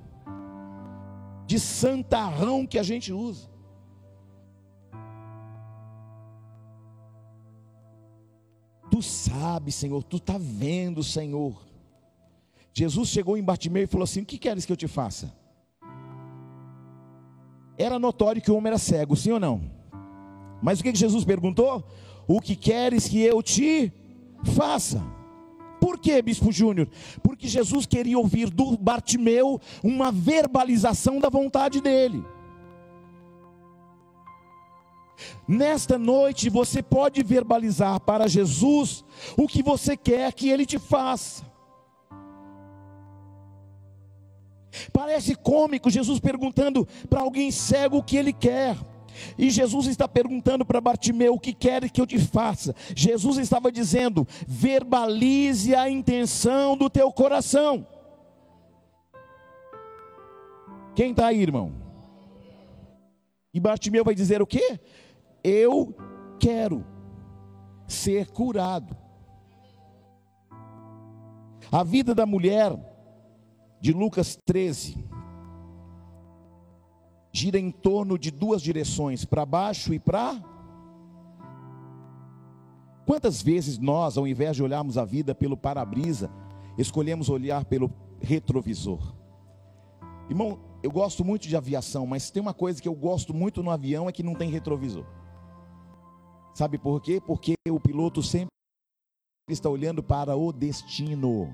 [1.46, 3.53] de santarrão que a gente usa.
[8.94, 11.60] Tu sabes, Senhor, tu está vendo, Senhor.
[12.72, 15.34] Jesus chegou em Bartimeu e falou assim: O que queres que eu te faça?
[17.76, 19.62] Era notório que o homem era cego, sim ou não?
[20.62, 21.82] Mas o que Jesus perguntou?
[22.28, 23.92] O que queres que eu te
[24.54, 25.02] faça?
[25.80, 26.88] Por que, Bispo Júnior?
[27.20, 32.24] Porque Jesus queria ouvir do Bartimeu uma verbalização da vontade dele.
[35.46, 39.04] Nesta noite você pode verbalizar para Jesus
[39.36, 41.44] o que você quer que ele te faça.
[44.92, 48.76] Parece cômico Jesus perguntando para alguém cego o que ele quer.
[49.38, 52.74] E Jesus está perguntando para Bartimeu: O que quer que eu te faça?
[52.94, 57.86] Jesus estava dizendo: verbalize a intenção do teu coração.
[60.94, 61.72] Quem está aí, irmão?
[63.52, 64.80] E Bartimeu vai dizer o quê?
[65.44, 65.94] Eu
[66.40, 66.84] quero
[67.86, 68.96] ser curado.
[71.70, 72.72] A vida da mulher
[73.80, 74.96] de Lucas 13
[77.30, 80.40] gira em torno de duas direções, para baixo e para
[83.06, 86.30] Quantas vezes nós, ao invés de olharmos a vida pelo para-brisa,
[86.78, 89.14] escolhemos olhar pelo retrovisor?
[90.28, 93.70] Irmão, eu gosto muito de aviação, mas tem uma coisa que eu gosto muito no
[93.70, 95.04] avião é que não tem retrovisor.
[96.54, 97.20] Sabe por quê?
[97.20, 98.48] Porque o piloto sempre
[99.50, 101.52] está olhando para o destino.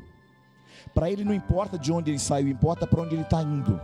[0.94, 3.80] Para ele não importa de onde ele saiu, importa para onde ele está indo.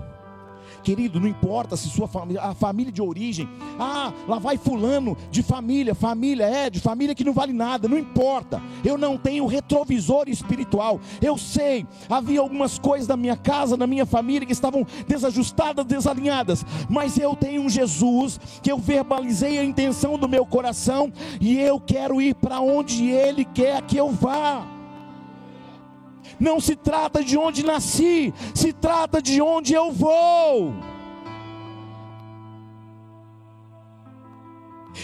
[0.86, 5.42] Querido, não importa se sua família, a família de origem, ah, lá vai fulano de
[5.42, 8.62] família, família é de família que não vale nada, não importa.
[8.84, 11.00] Eu não tenho retrovisor espiritual.
[11.20, 16.64] Eu sei, havia algumas coisas da minha casa, da minha família que estavam desajustadas, desalinhadas,
[16.88, 21.80] mas eu tenho um Jesus que eu verbalizei a intenção do meu coração e eu
[21.80, 24.75] quero ir para onde ele quer que eu vá.
[26.38, 30.74] Não se trata de onde nasci, se trata de onde eu vou.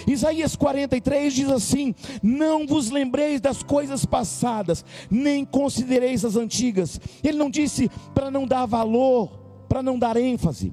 [0.07, 7.01] Isaías 43 diz assim: Não vos lembreis das coisas passadas, nem considereis as antigas.
[7.23, 9.31] Ele não disse para não dar valor,
[9.69, 10.73] para não dar ênfase.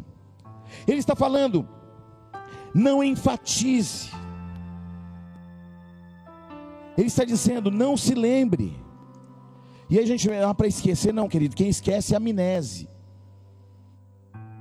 [0.87, 1.67] Ele está falando,
[2.73, 4.09] não enfatize.
[6.97, 8.75] Ele está dizendo, não se lembre.
[9.89, 12.87] E aí a gente vai para esquecer, não, querido, quem esquece é amnese.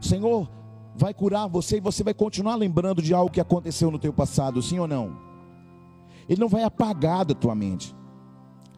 [0.00, 0.48] O Senhor
[0.96, 4.62] vai curar você e você vai continuar lembrando de algo que aconteceu no teu passado,
[4.62, 5.18] sim ou não?
[6.28, 7.94] Ele não vai apagar da tua mente.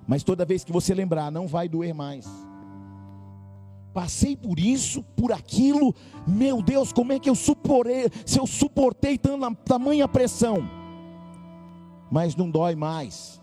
[0.08, 2.26] Mas toda vez que você lembrar, não vai doer mais.
[3.92, 5.94] Passei por isso, por aquilo,
[6.26, 9.18] meu Deus, como é que eu suportei, se eu suportei
[9.64, 10.68] tamanha pressão?
[12.10, 13.40] Mas não dói mais,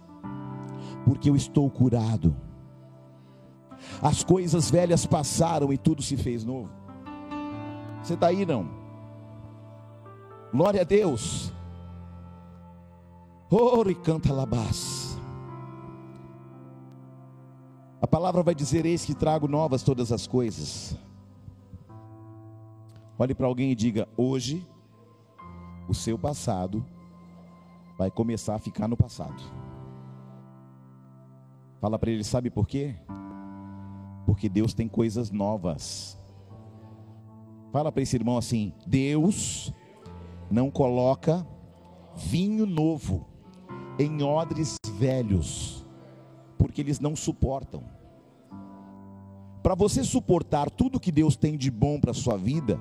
[1.06, 2.36] porque eu estou curado
[4.02, 6.70] as coisas velhas passaram e tudo se fez novo.
[8.04, 8.70] Você está aí não?
[10.52, 11.52] Glória a Deus.
[13.50, 15.18] Ore canta labás.
[18.02, 20.98] A palavra vai dizer: Eis que trago novas todas as coisas.
[23.18, 24.66] Olhe para alguém e diga: Hoje,
[25.88, 26.86] o seu passado
[27.98, 29.42] vai começar a ficar no passado.
[31.82, 32.96] Fala para ele: Sabe por quê?
[34.28, 36.20] Porque Deus tem coisas novas.
[37.72, 39.74] Fala para esse irmão assim: Deus
[40.52, 41.48] não coloca
[42.14, 43.26] vinho novo
[43.98, 45.86] em odres velhos,
[46.58, 47.86] porque eles não suportam.
[49.64, 52.78] Para você suportar tudo que Deus tem de bom para a sua vida,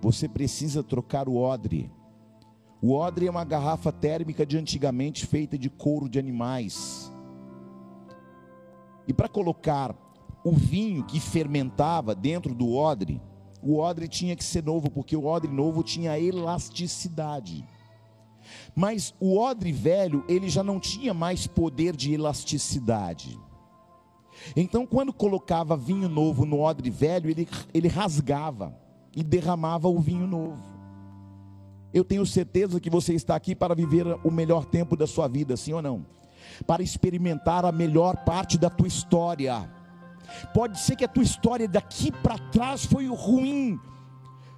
[0.00, 1.92] você precisa trocar o odre.
[2.80, 7.12] O odre é uma garrafa térmica de antigamente feita de couro de animais.
[9.06, 9.94] E para colocar
[10.46, 13.20] o vinho que fermentava dentro do odre,
[13.60, 17.66] o odre tinha que ser novo, porque o odre novo tinha elasticidade.
[18.72, 23.36] Mas o odre velho, ele já não tinha mais poder de elasticidade.
[24.54, 28.72] Então, quando colocava vinho novo no odre velho, ele, ele rasgava
[29.16, 30.62] e derramava o vinho novo.
[31.92, 35.56] Eu tenho certeza que você está aqui para viver o melhor tempo da sua vida,
[35.56, 36.06] sim ou não?
[36.64, 39.74] Para experimentar a melhor parte da tua história
[40.52, 43.78] Pode ser que a tua história daqui para trás foi ruim,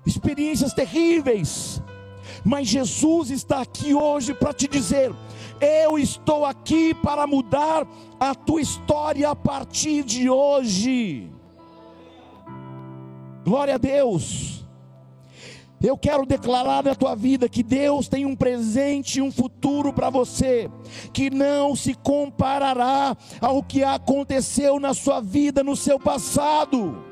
[0.06, 1.82] experiências terríveis,
[2.44, 5.12] mas Jesus está aqui hoje para te dizer:
[5.60, 7.86] eu estou aqui para mudar
[8.18, 11.30] a tua história a partir de hoje.
[13.44, 14.57] Glória a Deus.
[15.80, 20.10] Eu quero declarar na tua vida que Deus tem um presente e um futuro para
[20.10, 20.68] você,
[21.12, 27.04] que não se comparará ao que aconteceu na sua vida no seu passado.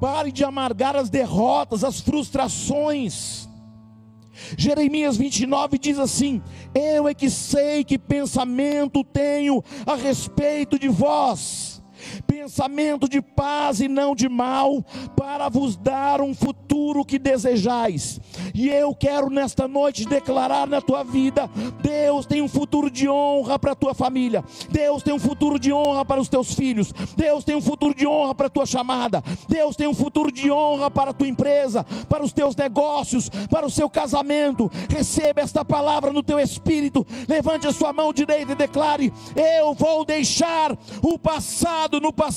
[0.00, 3.48] Pare de amargar as derrotas, as frustrações.
[4.56, 6.40] Jeremias 29 diz assim:
[6.72, 11.78] Eu é que sei que pensamento tenho a respeito de vós
[12.38, 14.84] pensamento de paz e não de mal,
[15.16, 18.20] para vos dar um futuro que desejais.
[18.54, 21.50] E eu quero nesta noite declarar na tua vida:
[21.82, 25.72] Deus tem um futuro de honra para a tua família, Deus tem um futuro de
[25.72, 29.22] honra para os teus filhos, Deus tem um futuro de honra para a tua chamada,
[29.48, 33.66] Deus tem um futuro de honra para a tua empresa, para os teus negócios, para
[33.66, 34.70] o seu casamento.
[34.88, 40.04] Receba esta palavra no teu espírito, levante a sua mão direita e declare: Eu vou
[40.04, 42.27] deixar o passado no passado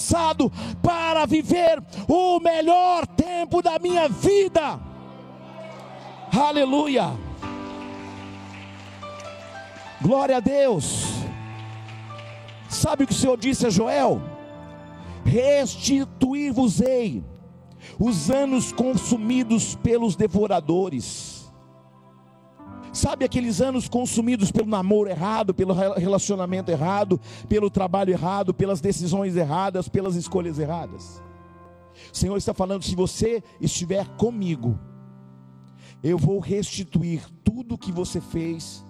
[0.82, 4.80] para viver o melhor tempo da minha vida.
[6.32, 7.12] Aleluia.
[10.02, 11.06] Glória a Deus.
[12.70, 14.22] Sabe o que o Senhor disse a Joel?
[15.26, 17.24] Restituir-vos-ei
[18.00, 21.41] os anos consumidos pelos devoradores
[23.02, 29.36] Sabe aqueles anos consumidos pelo namoro errado, pelo relacionamento errado, pelo trabalho errado, pelas decisões
[29.36, 31.20] erradas, pelas escolhas erradas?
[32.14, 34.80] O Senhor está falando: se você estiver comigo,
[36.04, 38.86] eu vou restituir tudo que você fez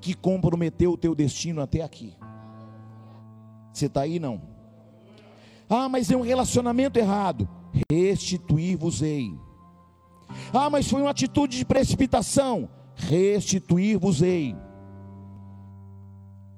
[0.00, 2.16] que comprometeu o teu destino até aqui.
[3.72, 4.42] Você está aí não?
[5.70, 7.48] Ah, mas é um relacionamento errado.
[7.88, 9.38] Restituir-vos-ei.
[10.52, 12.68] Ah, mas foi uma atitude de precipitação.
[12.96, 14.56] Restituir-vos-ei.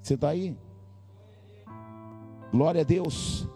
[0.00, 0.56] Você está aí?
[2.50, 3.46] Glória a Deus.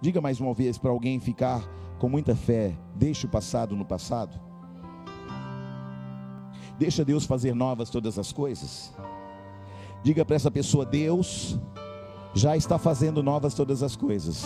[0.00, 1.62] Diga mais uma vez para alguém ficar
[1.98, 4.40] com muita fé: deixe o passado no passado.
[6.78, 8.94] Deixa Deus fazer novas todas as coisas.
[10.02, 11.58] Diga para essa pessoa: Deus
[12.32, 14.44] já está fazendo novas todas as coisas.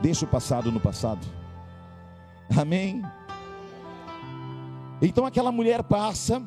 [0.00, 1.24] Deixa o passado no passado.
[2.58, 3.02] Amém.
[5.00, 6.42] Então aquela mulher passa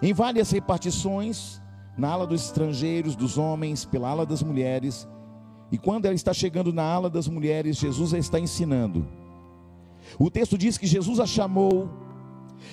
[0.00, 1.60] em várias repartições,
[1.96, 5.08] na ala dos estrangeiros, dos homens, pela ala das mulheres.
[5.70, 9.06] E quando ela está chegando na ala das mulheres, Jesus a está ensinando.
[10.18, 11.90] O texto diz que Jesus a chamou,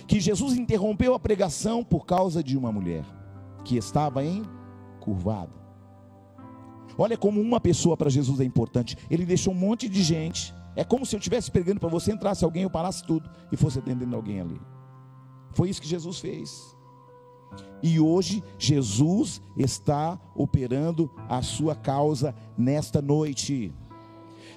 [0.08, 3.04] que Jesus interrompeu a pregação por causa de uma mulher
[3.64, 5.66] que estava encurvada.
[6.98, 8.98] Olha como uma pessoa para Jesus é importante.
[9.10, 10.54] Ele deixou um monte de gente.
[10.76, 13.80] É como se eu estivesse pregando para você, entrasse alguém, eu parasse tudo e fosse
[13.80, 14.62] atendendo alguém ali.
[15.52, 16.75] Foi isso que Jesus fez.
[17.82, 23.74] E hoje Jesus está operando a sua causa nesta noite.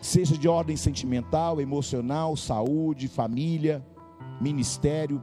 [0.01, 3.85] Seja de ordem sentimental, emocional, saúde, família,
[4.41, 5.23] ministério,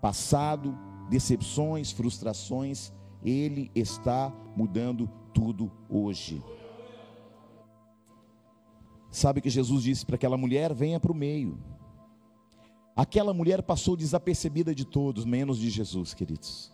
[0.00, 0.76] passado,
[1.08, 6.42] decepções, frustrações, ele está mudando tudo hoje.
[9.10, 11.58] Sabe que Jesus disse para aquela mulher: venha para o meio.
[12.96, 16.72] Aquela mulher passou desapercebida de todos, menos de Jesus, queridos.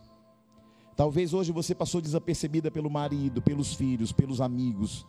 [0.95, 5.05] Talvez hoje você passou desapercebida pelo marido, pelos filhos, pelos amigos,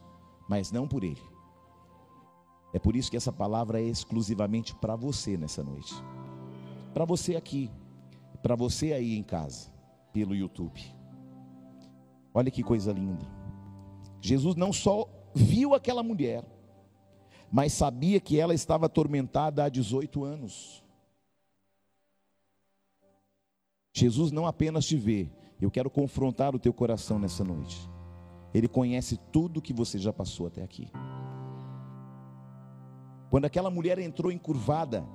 [0.49, 1.21] mas não por ele.
[2.73, 5.95] É por isso que essa palavra é exclusivamente para você nessa noite.
[6.95, 7.71] Para você aqui,
[8.43, 9.71] para você aí em casa,
[10.13, 10.81] pelo YouTube.
[12.33, 13.27] Olha que coisa linda.
[14.21, 16.45] Jesus não só viu aquela mulher,
[17.51, 20.82] mas sabia que ela estava atormentada há 18 anos.
[23.93, 25.28] Jesus não apenas te vê,
[25.61, 27.88] eu quero confrontar o teu coração nessa noite.
[28.55, 30.90] Ele conhece tudo que você já passou até aqui.
[33.30, 35.07] Quando aquela mulher entrou encurvada,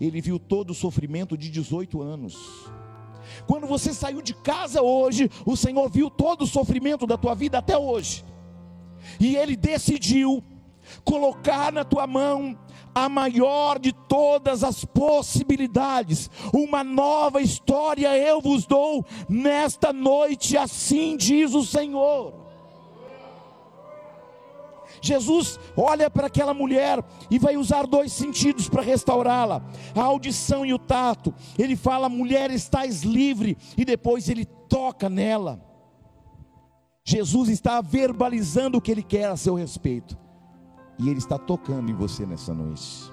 [0.00, 2.36] ele viu todo o sofrimento de 18 anos.
[3.46, 7.58] Quando você saiu de casa hoje, o Senhor viu todo o sofrimento da tua vida
[7.58, 8.24] até hoje.
[9.20, 10.42] E Ele decidiu
[11.04, 12.58] colocar na tua mão
[12.94, 16.30] a maior de todas as possibilidades.
[16.52, 22.42] Uma nova história eu vos dou nesta noite, assim diz o Senhor.
[25.00, 29.62] Jesus olha para aquela mulher e vai usar dois sentidos para restaurá-la:
[29.94, 31.34] a audição e o tato.
[31.58, 35.60] Ele fala, mulher, estás livre, e depois ele toca nela.
[37.04, 40.16] Jesus está verbalizando o que ele quer a seu respeito,
[40.98, 43.10] e ele está tocando em você nessa noite.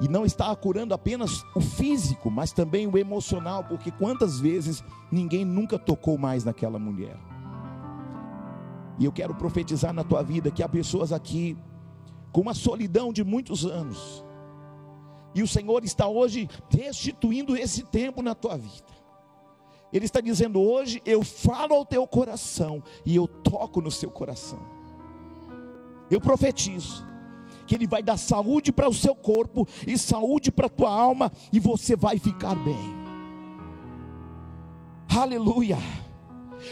[0.00, 5.44] E não está curando apenas o físico, mas também o emocional, porque quantas vezes ninguém
[5.44, 7.16] nunca tocou mais naquela mulher.
[8.98, 11.56] E eu quero profetizar na tua vida que há pessoas aqui
[12.32, 14.24] com uma solidão de muitos anos.
[15.34, 18.92] E o Senhor está hoje restituindo esse tempo na tua vida.
[19.92, 24.73] Ele está dizendo hoje: eu falo ao teu coração e eu toco no seu coração.
[26.14, 27.04] Eu profetizo
[27.66, 31.32] que Ele vai dar saúde para o seu corpo e saúde para a tua alma
[31.52, 32.94] e você vai ficar bem.
[35.08, 35.76] Aleluia.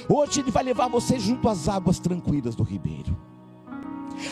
[0.09, 3.17] Hoje Ele vai levar você junto às águas tranquilas do ribeiro.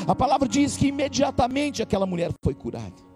[0.06, 3.09] A palavra diz que imediatamente aquela mulher foi curada.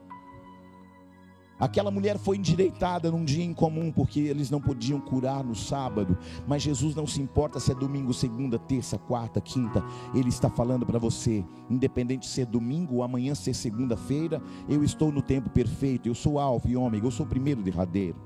[1.59, 6.19] Aquela mulher foi endireitada num dia incomum, porque eles não podiam curar no sábado.
[6.47, 9.83] Mas Jesus não se importa se é domingo, segunda, terça, quarta, quinta.
[10.15, 15.13] Ele está falando para você, independente de ser domingo ou amanhã ser segunda-feira, eu estou
[15.13, 16.09] no tempo perfeito.
[16.09, 18.17] Eu sou alfa e ômega, eu sou o primeiro derradeiro.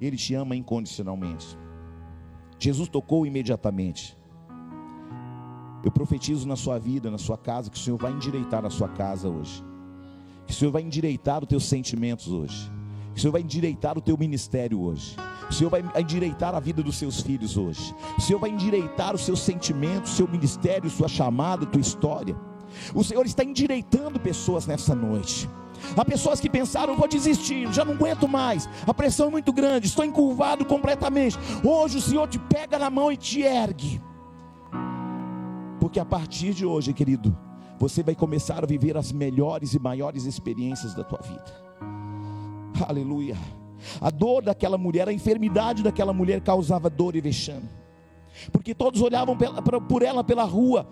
[0.00, 1.56] Ele te ama incondicionalmente.
[2.58, 4.16] Jesus tocou imediatamente.
[5.82, 8.88] Eu profetizo na sua vida, na sua casa, que o Senhor vai endireitar a sua
[8.88, 9.62] casa hoje.
[10.46, 12.70] Que o Senhor vai endireitar os teus sentimentos hoje.
[13.12, 15.16] Que o Senhor vai endireitar o teu ministério hoje.
[15.48, 17.94] O Senhor vai endireitar a vida dos seus filhos hoje.
[18.16, 22.36] O Senhor vai endireitar os seus sentimentos, seu ministério, sua chamada, tua história.
[22.94, 25.48] O Senhor está endireitando pessoas nessa noite.
[25.96, 29.86] Há pessoas que pensaram, vou desistir, já não aguento mais, a pressão é muito grande,
[29.86, 31.38] estou encurvado completamente.
[31.62, 34.00] Hoje o Senhor te pega na mão e te ergue.
[35.78, 37.36] Porque a partir de hoje, querido,
[37.84, 41.44] você vai começar a viver as melhores e maiores experiências da tua vida.
[42.88, 43.36] Aleluia.
[44.00, 47.68] A dor daquela mulher, a enfermidade daquela mulher causava dor e vexame.
[48.50, 49.36] porque todos olhavam
[49.86, 50.88] por ela pela rua,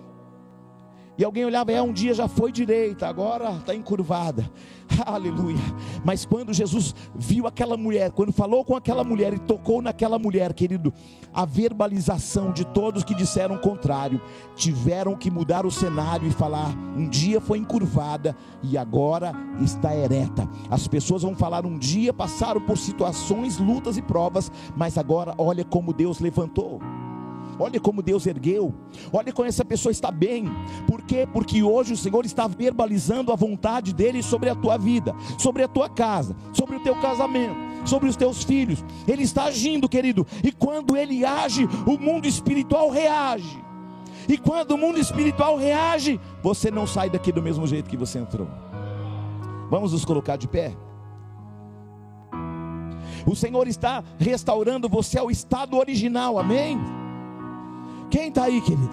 [1.23, 4.51] e alguém olhava, é, um dia já foi direita, agora está encurvada.
[5.07, 5.57] Aleluia.
[6.05, 10.53] Mas quando Jesus viu aquela mulher, quando falou com aquela mulher e tocou naquela mulher,
[10.53, 10.93] querido,
[11.33, 14.21] a verbalização de todos que disseram o contrário,
[14.57, 20.49] tiveram que mudar o cenário e falar: um dia foi encurvada e agora está ereta.
[20.69, 25.65] As pessoas vão falar: um dia passaram por situações, lutas e provas, mas agora olha
[25.65, 26.81] como Deus levantou.
[27.63, 28.75] Olha como Deus ergueu.
[29.13, 30.47] Olha como essa pessoa está bem.
[30.89, 31.29] Por quê?
[31.33, 35.69] Porque hoje o Senhor está verbalizando a vontade dele sobre a tua vida, sobre a
[35.69, 37.55] tua casa, sobre o teu casamento,
[37.85, 38.85] sobre os teus filhos.
[39.07, 40.27] Ele está agindo, querido.
[40.43, 43.63] E quando ele age, o mundo espiritual reage.
[44.29, 48.19] E quando o mundo espiritual reage, você não sai daqui do mesmo jeito que você
[48.19, 48.49] entrou.
[49.71, 50.75] Vamos nos colocar de pé.
[53.25, 57.02] O Senhor está restaurando você ao estado original, amém?
[58.13, 58.91] Quem está aí, querido?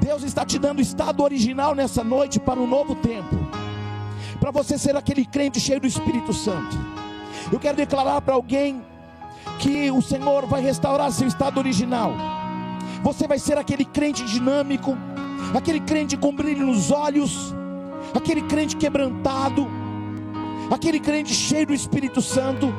[0.00, 3.36] Deus está te dando estado original nessa noite para um novo tempo,
[4.40, 6.74] para você ser aquele crente cheio do Espírito Santo.
[7.52, 8.82] Eu quero declarar para alguém
[9.58, 12.14] que o Senhor vai restaurar seu estado original.
[13.02, 14.96] Você vai ser aquele crente dinâmico,
[15.54, 17.54] aquele crente com brilho nos olhos,
[18.14, 19.68] aquele crente quebrantado,
[20.70, 22.72] aquele crente cheio do Espírito Santo.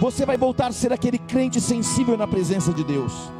[0.00, 3.35] Você vai voltar a ser aquele crente sensível na presença de Deus.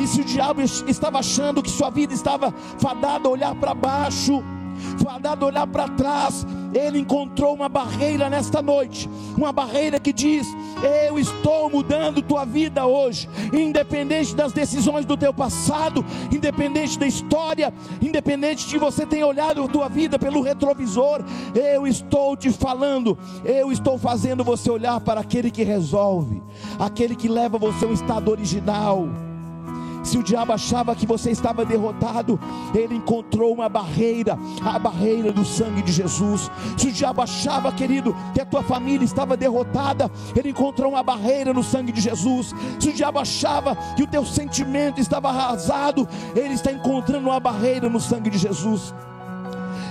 [0.00, 4.42] E se o diabo estava achando que sua vida estava fadada a olhar para baixo,
[5.02, 10.46] fadada a olhar para trás, ele encontrou uma barreira nesta noite, uma barreira que diz:
[11.06, 17.72] Eu estou mudando tua vida hoje, independente das decisões do teu passado, independente da história,
[18.00, 21.22] independente de você ter olhado a tua vida pelo retrovisor,
[21.54, 26.42] eu estou te falando, eu estou fazendo você olhar para aquele que resolve,
[26.78, 29.08] aquele que leva você a um estado original
[30.02, 32.38] se o diabo achava que você estava derrotado,
[32.74, 36.50] ele encontrou uma barreira, a barreira do sangue de Jesus.
[36.76, 41.52] Se o diabo achava, querido, que a tua família estava derrotada, ele encontrou uma barreira
[41.52, 42.54] no sangue de Jesus.
[42.78, 47.88] Se o diabo achava que o teu sentimento estava arrasado, ele está encontrando uma barreira
[47.88, 48.94] no sangue de Jesus.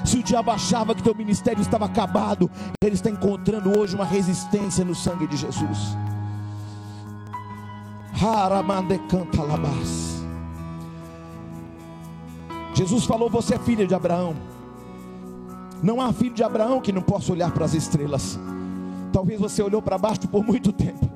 [0.05, 2.49] Se o diabo achava que teu ministério estava acabado,
[2.81, 5.97] ele está encontrando hoje uma resistência no sangue de Jesus.
[12.73, 14.35] Jesus falou: Você é filha de Abraão.
[15.83, 18.39] Não há filho de Abraão que não possa olhar para as estrelas.
[19.13, 21.07] Talvez você olhou para baixo por muito tempo.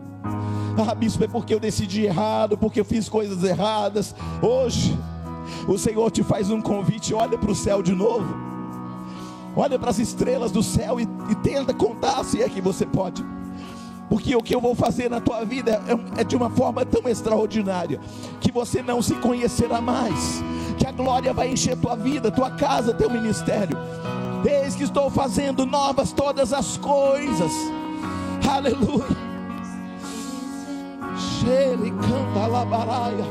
[0.77, 4.15] Ah, bispo, é porque eu decidi errado, porque eu fiz coisas erradas.
[4.39, 4.95] Hoje,
[5.67, 8.31] o Senhor te faz um convite: olha para o céu de novo.
[9.55, 13.25] Olha para as estrelas do céu e, e tenta contar se é que você pode
[14.11, 17.09] porque o que eu vou fazer na tua vida é, é de uma forma tão
[17.09, 17.97] extraordinária
[18.41, 20.43] que você não se conhecerá mais,
[20.77, 23.77] que a glória vai encher tua vida, tua casa, teu ministério.
[24.43, 27.53] Eis que estou fazendo novas todas as coisas.
[28.45, 29.05] Aleluia.
[31.47, 33.25] Ele canta labaraia.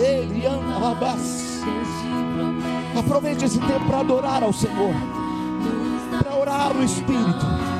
[0.00, 1.62] Ele anda labas.
[2.96, 4.94] Aproveite esse tempo para adorar ao Senhor,
[6.22, 7.71] para orar no Espírito.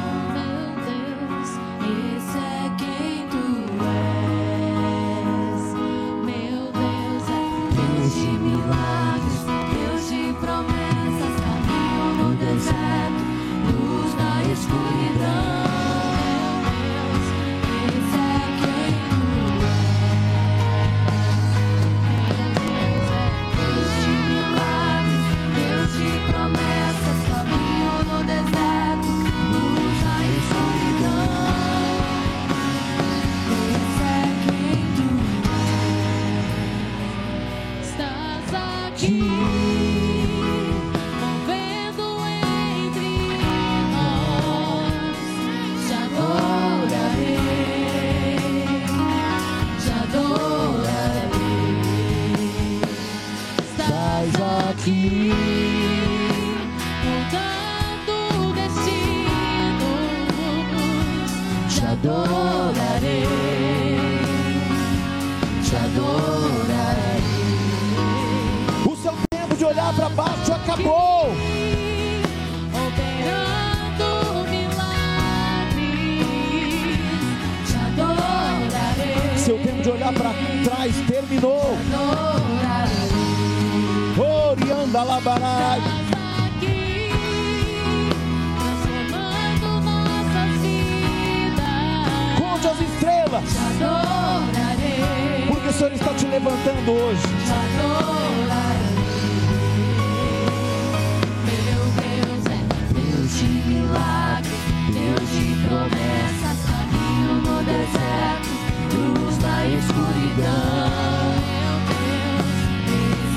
[105.73, 108.51] Promessas, caminho no deserto,
[108.95, 111.33] luz na escuridão.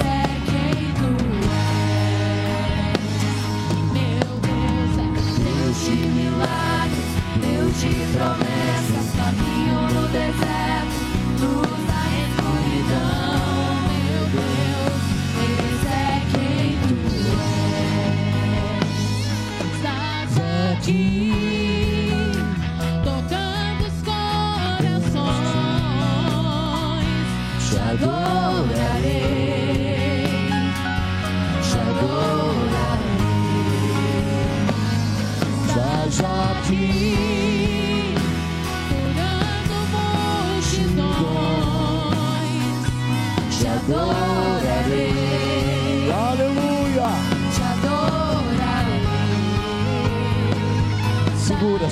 [0.03, 0.33] É é
[5.37, 7.09] Deus de milagres,
[7.41, 8.44] Deus de promessas,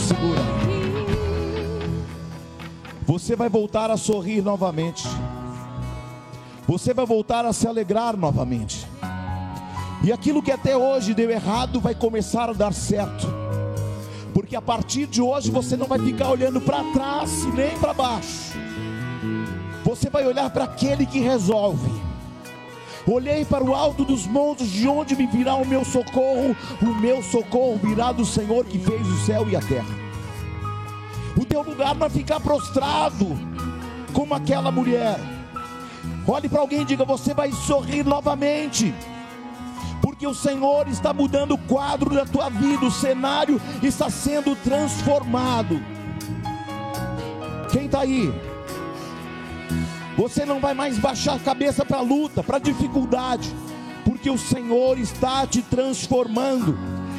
[0.08, 0.42] Segura.
[3.06, 5.08] Você vai voltar a sorrir novamente.
[6.68, 8.88] Você vai voltar a se alegrar novamente.
[10.04, 13.28] E aquilo que até hoje deu errado vai começar a dar certo.
[14.34, 18.54] Porque a partir de hoje você não vai ficar olhando para trás nem para baixo.
[19.84, 22.13] Você vai olhar para aquele que resolve.
[23.06, 26.56] Olhei para o alto dos montes, de onde me virá o meu socorro?
[26.82, 30.04] O meu socorro virá do Senhor que fez o céu e a terra.
[31.36, 33.28] O teu lugar não vai ficar prostrado
[34.14, 35.20] como aquela mulher.
[36.26, 38.94] Olhe para alguém e diga: Você vai sorrir novamente,
[40.02, 45.84] porque o Senhor está mudando o quadro da tua vida, o cenário está sendo transformado.
[47.70, 48.32] Quem está aí?
[50.18, 53.50] Você não vai mais baixar a cabeça para a luta, para a dificuldade,
[54.06, 56.78] porque o Senhor está te transformando,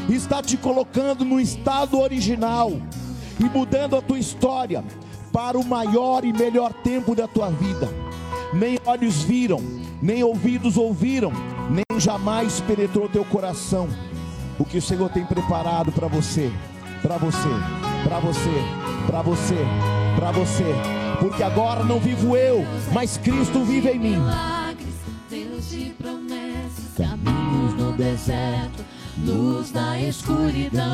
[0.09, 2.73] está te colocando no estado original
[3.41, 4.85] e mudando a tua história
[5.33, 7.89] para o maior e melhor tempo da tua vida.
[8.53, 9.61] Nem olhos viram,
[10.01, 11.33] nem ouvidos ouviram,
[11.69, 13.89] nem jamais penetrou teu coração
[14.59, 16.53] o que o Senhor tem preparado para você,
[17.03, 17.49] para você,
[18.05, 18.51] para você,
[19.07, 19.59] para você,
[20.17, 21.04] para você.
[21.21, 24.11] Porque agora não vivo eu, mas Cristo vive em mim.
[24.19, 24.95] milagres,
[25.31, 28.85] Deus de promessas, caminhos no deserto,
[29.25, 30.85] luz na escuridão.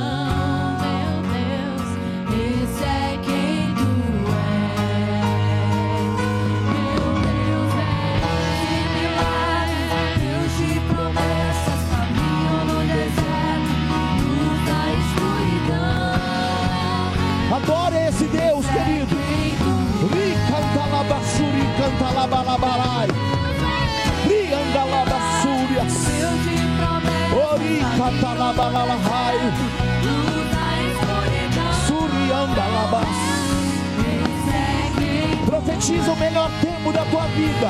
[0.80, 1.88] Meu Deus,
[2.32, 3.90] esse é quem tu
[4.30, 4.80] és.
[6.70, 7.86] Meu Deus é
[8.60, 9.90] de milagres,
[10.20, 13.72] Deus de promessas, caminho no deserto,
[14.22, 16.20] luz na escuridão.
[17.56, 18.26] Adore esse
[22.20, 22.42] canta
[28.34, 29.38] labalalahai.
[30.04, 31.72] luz na escuridão.
[31.86, 33.16] Suri anda labas.
[34.02, 37.68] É Profetiza o melhor tempo da tua vida.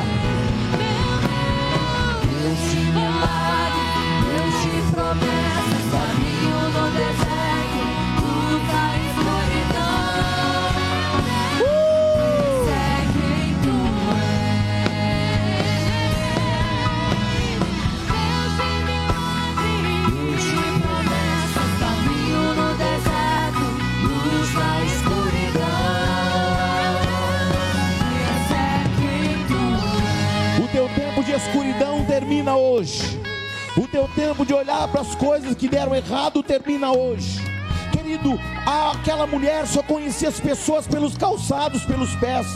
[2.23, 3.91] Deus de milagres,
[4.27, 5.40] Deus de promessas,
[31.41, 33.19] escuridão termina hoje.
[33.77, 37.41] O teu tempo de olhar para as coisas que deram errado termina hoje.
[37.93, 42.47] Querido, aquela mulher só conhecia as pessoas pelos calçados, pelos pés,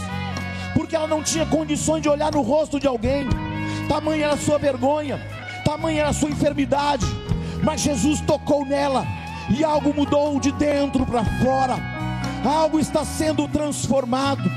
[0.75, 3.27] porque ela não tinha condições de olhar no rosto de alguém.
[3.89, 5.19] Tamanha era a sua vergonha,
[5.65, 7.07] tamanha era a sua enfermidade.
[7.63, 9.07] Mas Jesus tocou nela
[9.57, 11.77] e algo mudou de dentro para fora.
[12.45, 14.51] Algo está sendo transformado.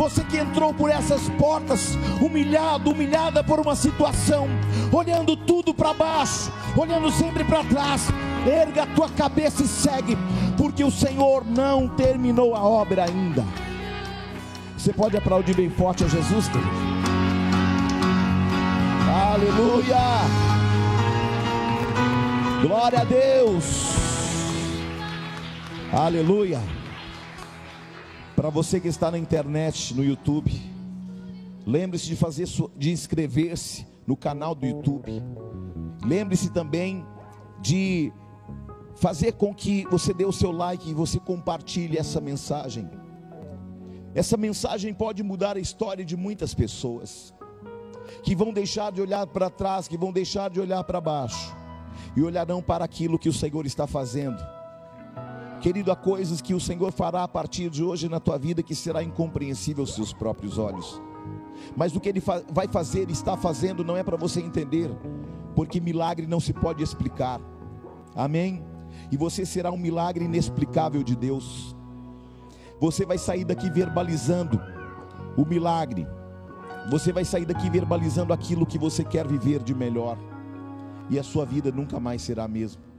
[0.00, 4.48] Você que entrou por essas portas, humilhado, humilhada por uma situação,
[4.90, 8.08] olhando tudo para baixo, olhando sempre para trás,
[8.46, 10.16] erga a tua cabeça e segue,
[10.56, 13.44] porque o Senhor não terminou a obra ainda.
[14.74, 16.70] Você pode aplaudir bem forte a Jesus, querido?
[19.34, 19.98] Aleluia!
[22.62, 23.90] Glória a Deus!
[25.92, 26.79] Aleluia!
[28.40, 30.50] Para você que está na internet, no YouTube,
[31.66, 35.22] lembre-se de fazer de inscrever-se no canal do YouTube.
[36.02, 37.04] Lembre-se também
[37.60, 38.10] de
[38.96, 42.88] fazer com que você dê o seu like e você compartilhe essa mensagem.
[44.14, 47.34] Essa mensagem pode mudar a história de muitas pessoas
[48.22, 51.54] que vão deixar de olhar para trás, que vão deixar de olhar para baixo
[52.16, 54.42] e olharão para aquilo que o Senhor está fazendo.
[55.60, 58.74] Querido, há coisas que o Senhor fará a partir de hoje na tua vida que
[58.74, 61.00] será incompreensível aos seus próprios olhos.
[61.76, 64.90] Mas o que Ele vai fazer, está fazendo, não é para você entender,
[65.54, 67.40] porque milagre não se pode explicar.
[68.16, 68.64] Amém?
[69.12, 71.76] E você será um milagre inexplicável de Deus.
[72.80, 74.58] Você vai sair daqui verbalizando
[75.36, 76.06] o milagre.
[76.90, 80.16] Você vai sair daqui verbalizando aquilo que você quer viver de melhor.
[81.10, 82.89] E a sua vida nunca mais será a mesma.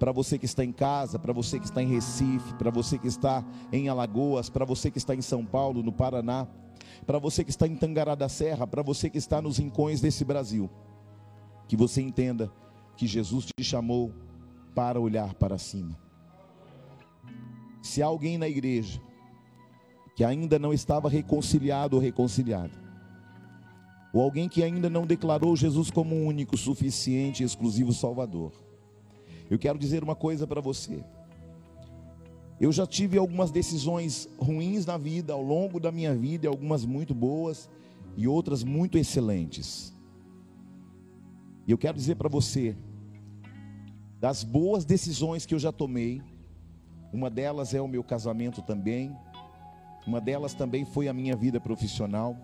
[0.00, 3.06] Para você que está em casa, para você que está em Recife, para você que
[3.06, 6.48] está em Alagoas, para você que está em São Paulo, no Paraná,
[7.04, 10.24] para você que está em Tangará da Serra, para você que está nos rincões desse
[10.24, 10.70] Brasil,
[11.68, 12.50] que você entenda
[12.96, 14.10] que Jesus te chamou
[14.74, 15.94] para olhar para cima.
[17.82, 19.02] Se há alguém na igreja
[20.16, 22.72] que ainda não estava reconciliado ou reconciliada,
[24.14, 28.69] ou alguém que ainda não declarou Jesus como único, suficiente e exclusivo Salvador,
[29.50, 31.04] eu quero dizer uma coisa para você.
[32.60, 37.12] Eu já tive algumas decisões ruins na vida, ao longo da minha vida, algumas muito
[37.12, 37.68] boas
[38.16, 39.92] e outras muito excelentes.
[41.66, 42.76] E eu quero dizer para você,
[44.20, 46.22] das boas decisões que eu já tomei,
[47.12, 49.16] uma delas é o meu casamento também,
[50.06, 52.36] uma delas também foi a minha vida profissional.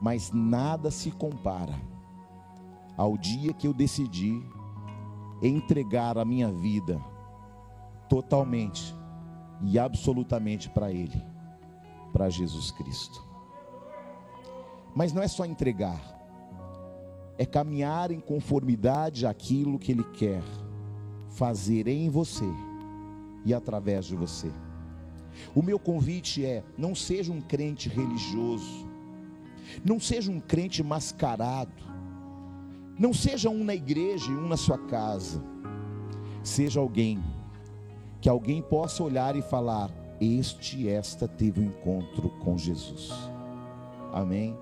[0.00, 1.74] Mas nada se compara
[2.96, 4.42] ao dia que eu decidi
[5.42, 7.00] entregar a minha vida
[8.08, 8.94] totalmente
[9.62, 11.22] e absolutamente para Ele,
[12.12, 13.24] para Jesus Cristo.
[14.94, 16.00] Mas não é só entregar,
[17.38, 20.42] é caminhar em conformidade àquilo que Ele quer
[21.28, 22.46] fazer em você
[23.44, 24.50] e através de você.
[25.54, 28.86] O meu convite é: não seja um crente religioso,
[29.84, 31.72] não seja um crente mascarado,
[32.98, 35.42] não seja um na igreja e um na sua casa,
[36.42, 37.22] seja alguém
[38.20, 39.90] que alguém possa olhar e falar:
[40.20, 43.12] Este, esta teve um encontro com Jesus.
[44.12, 44.56] Amém.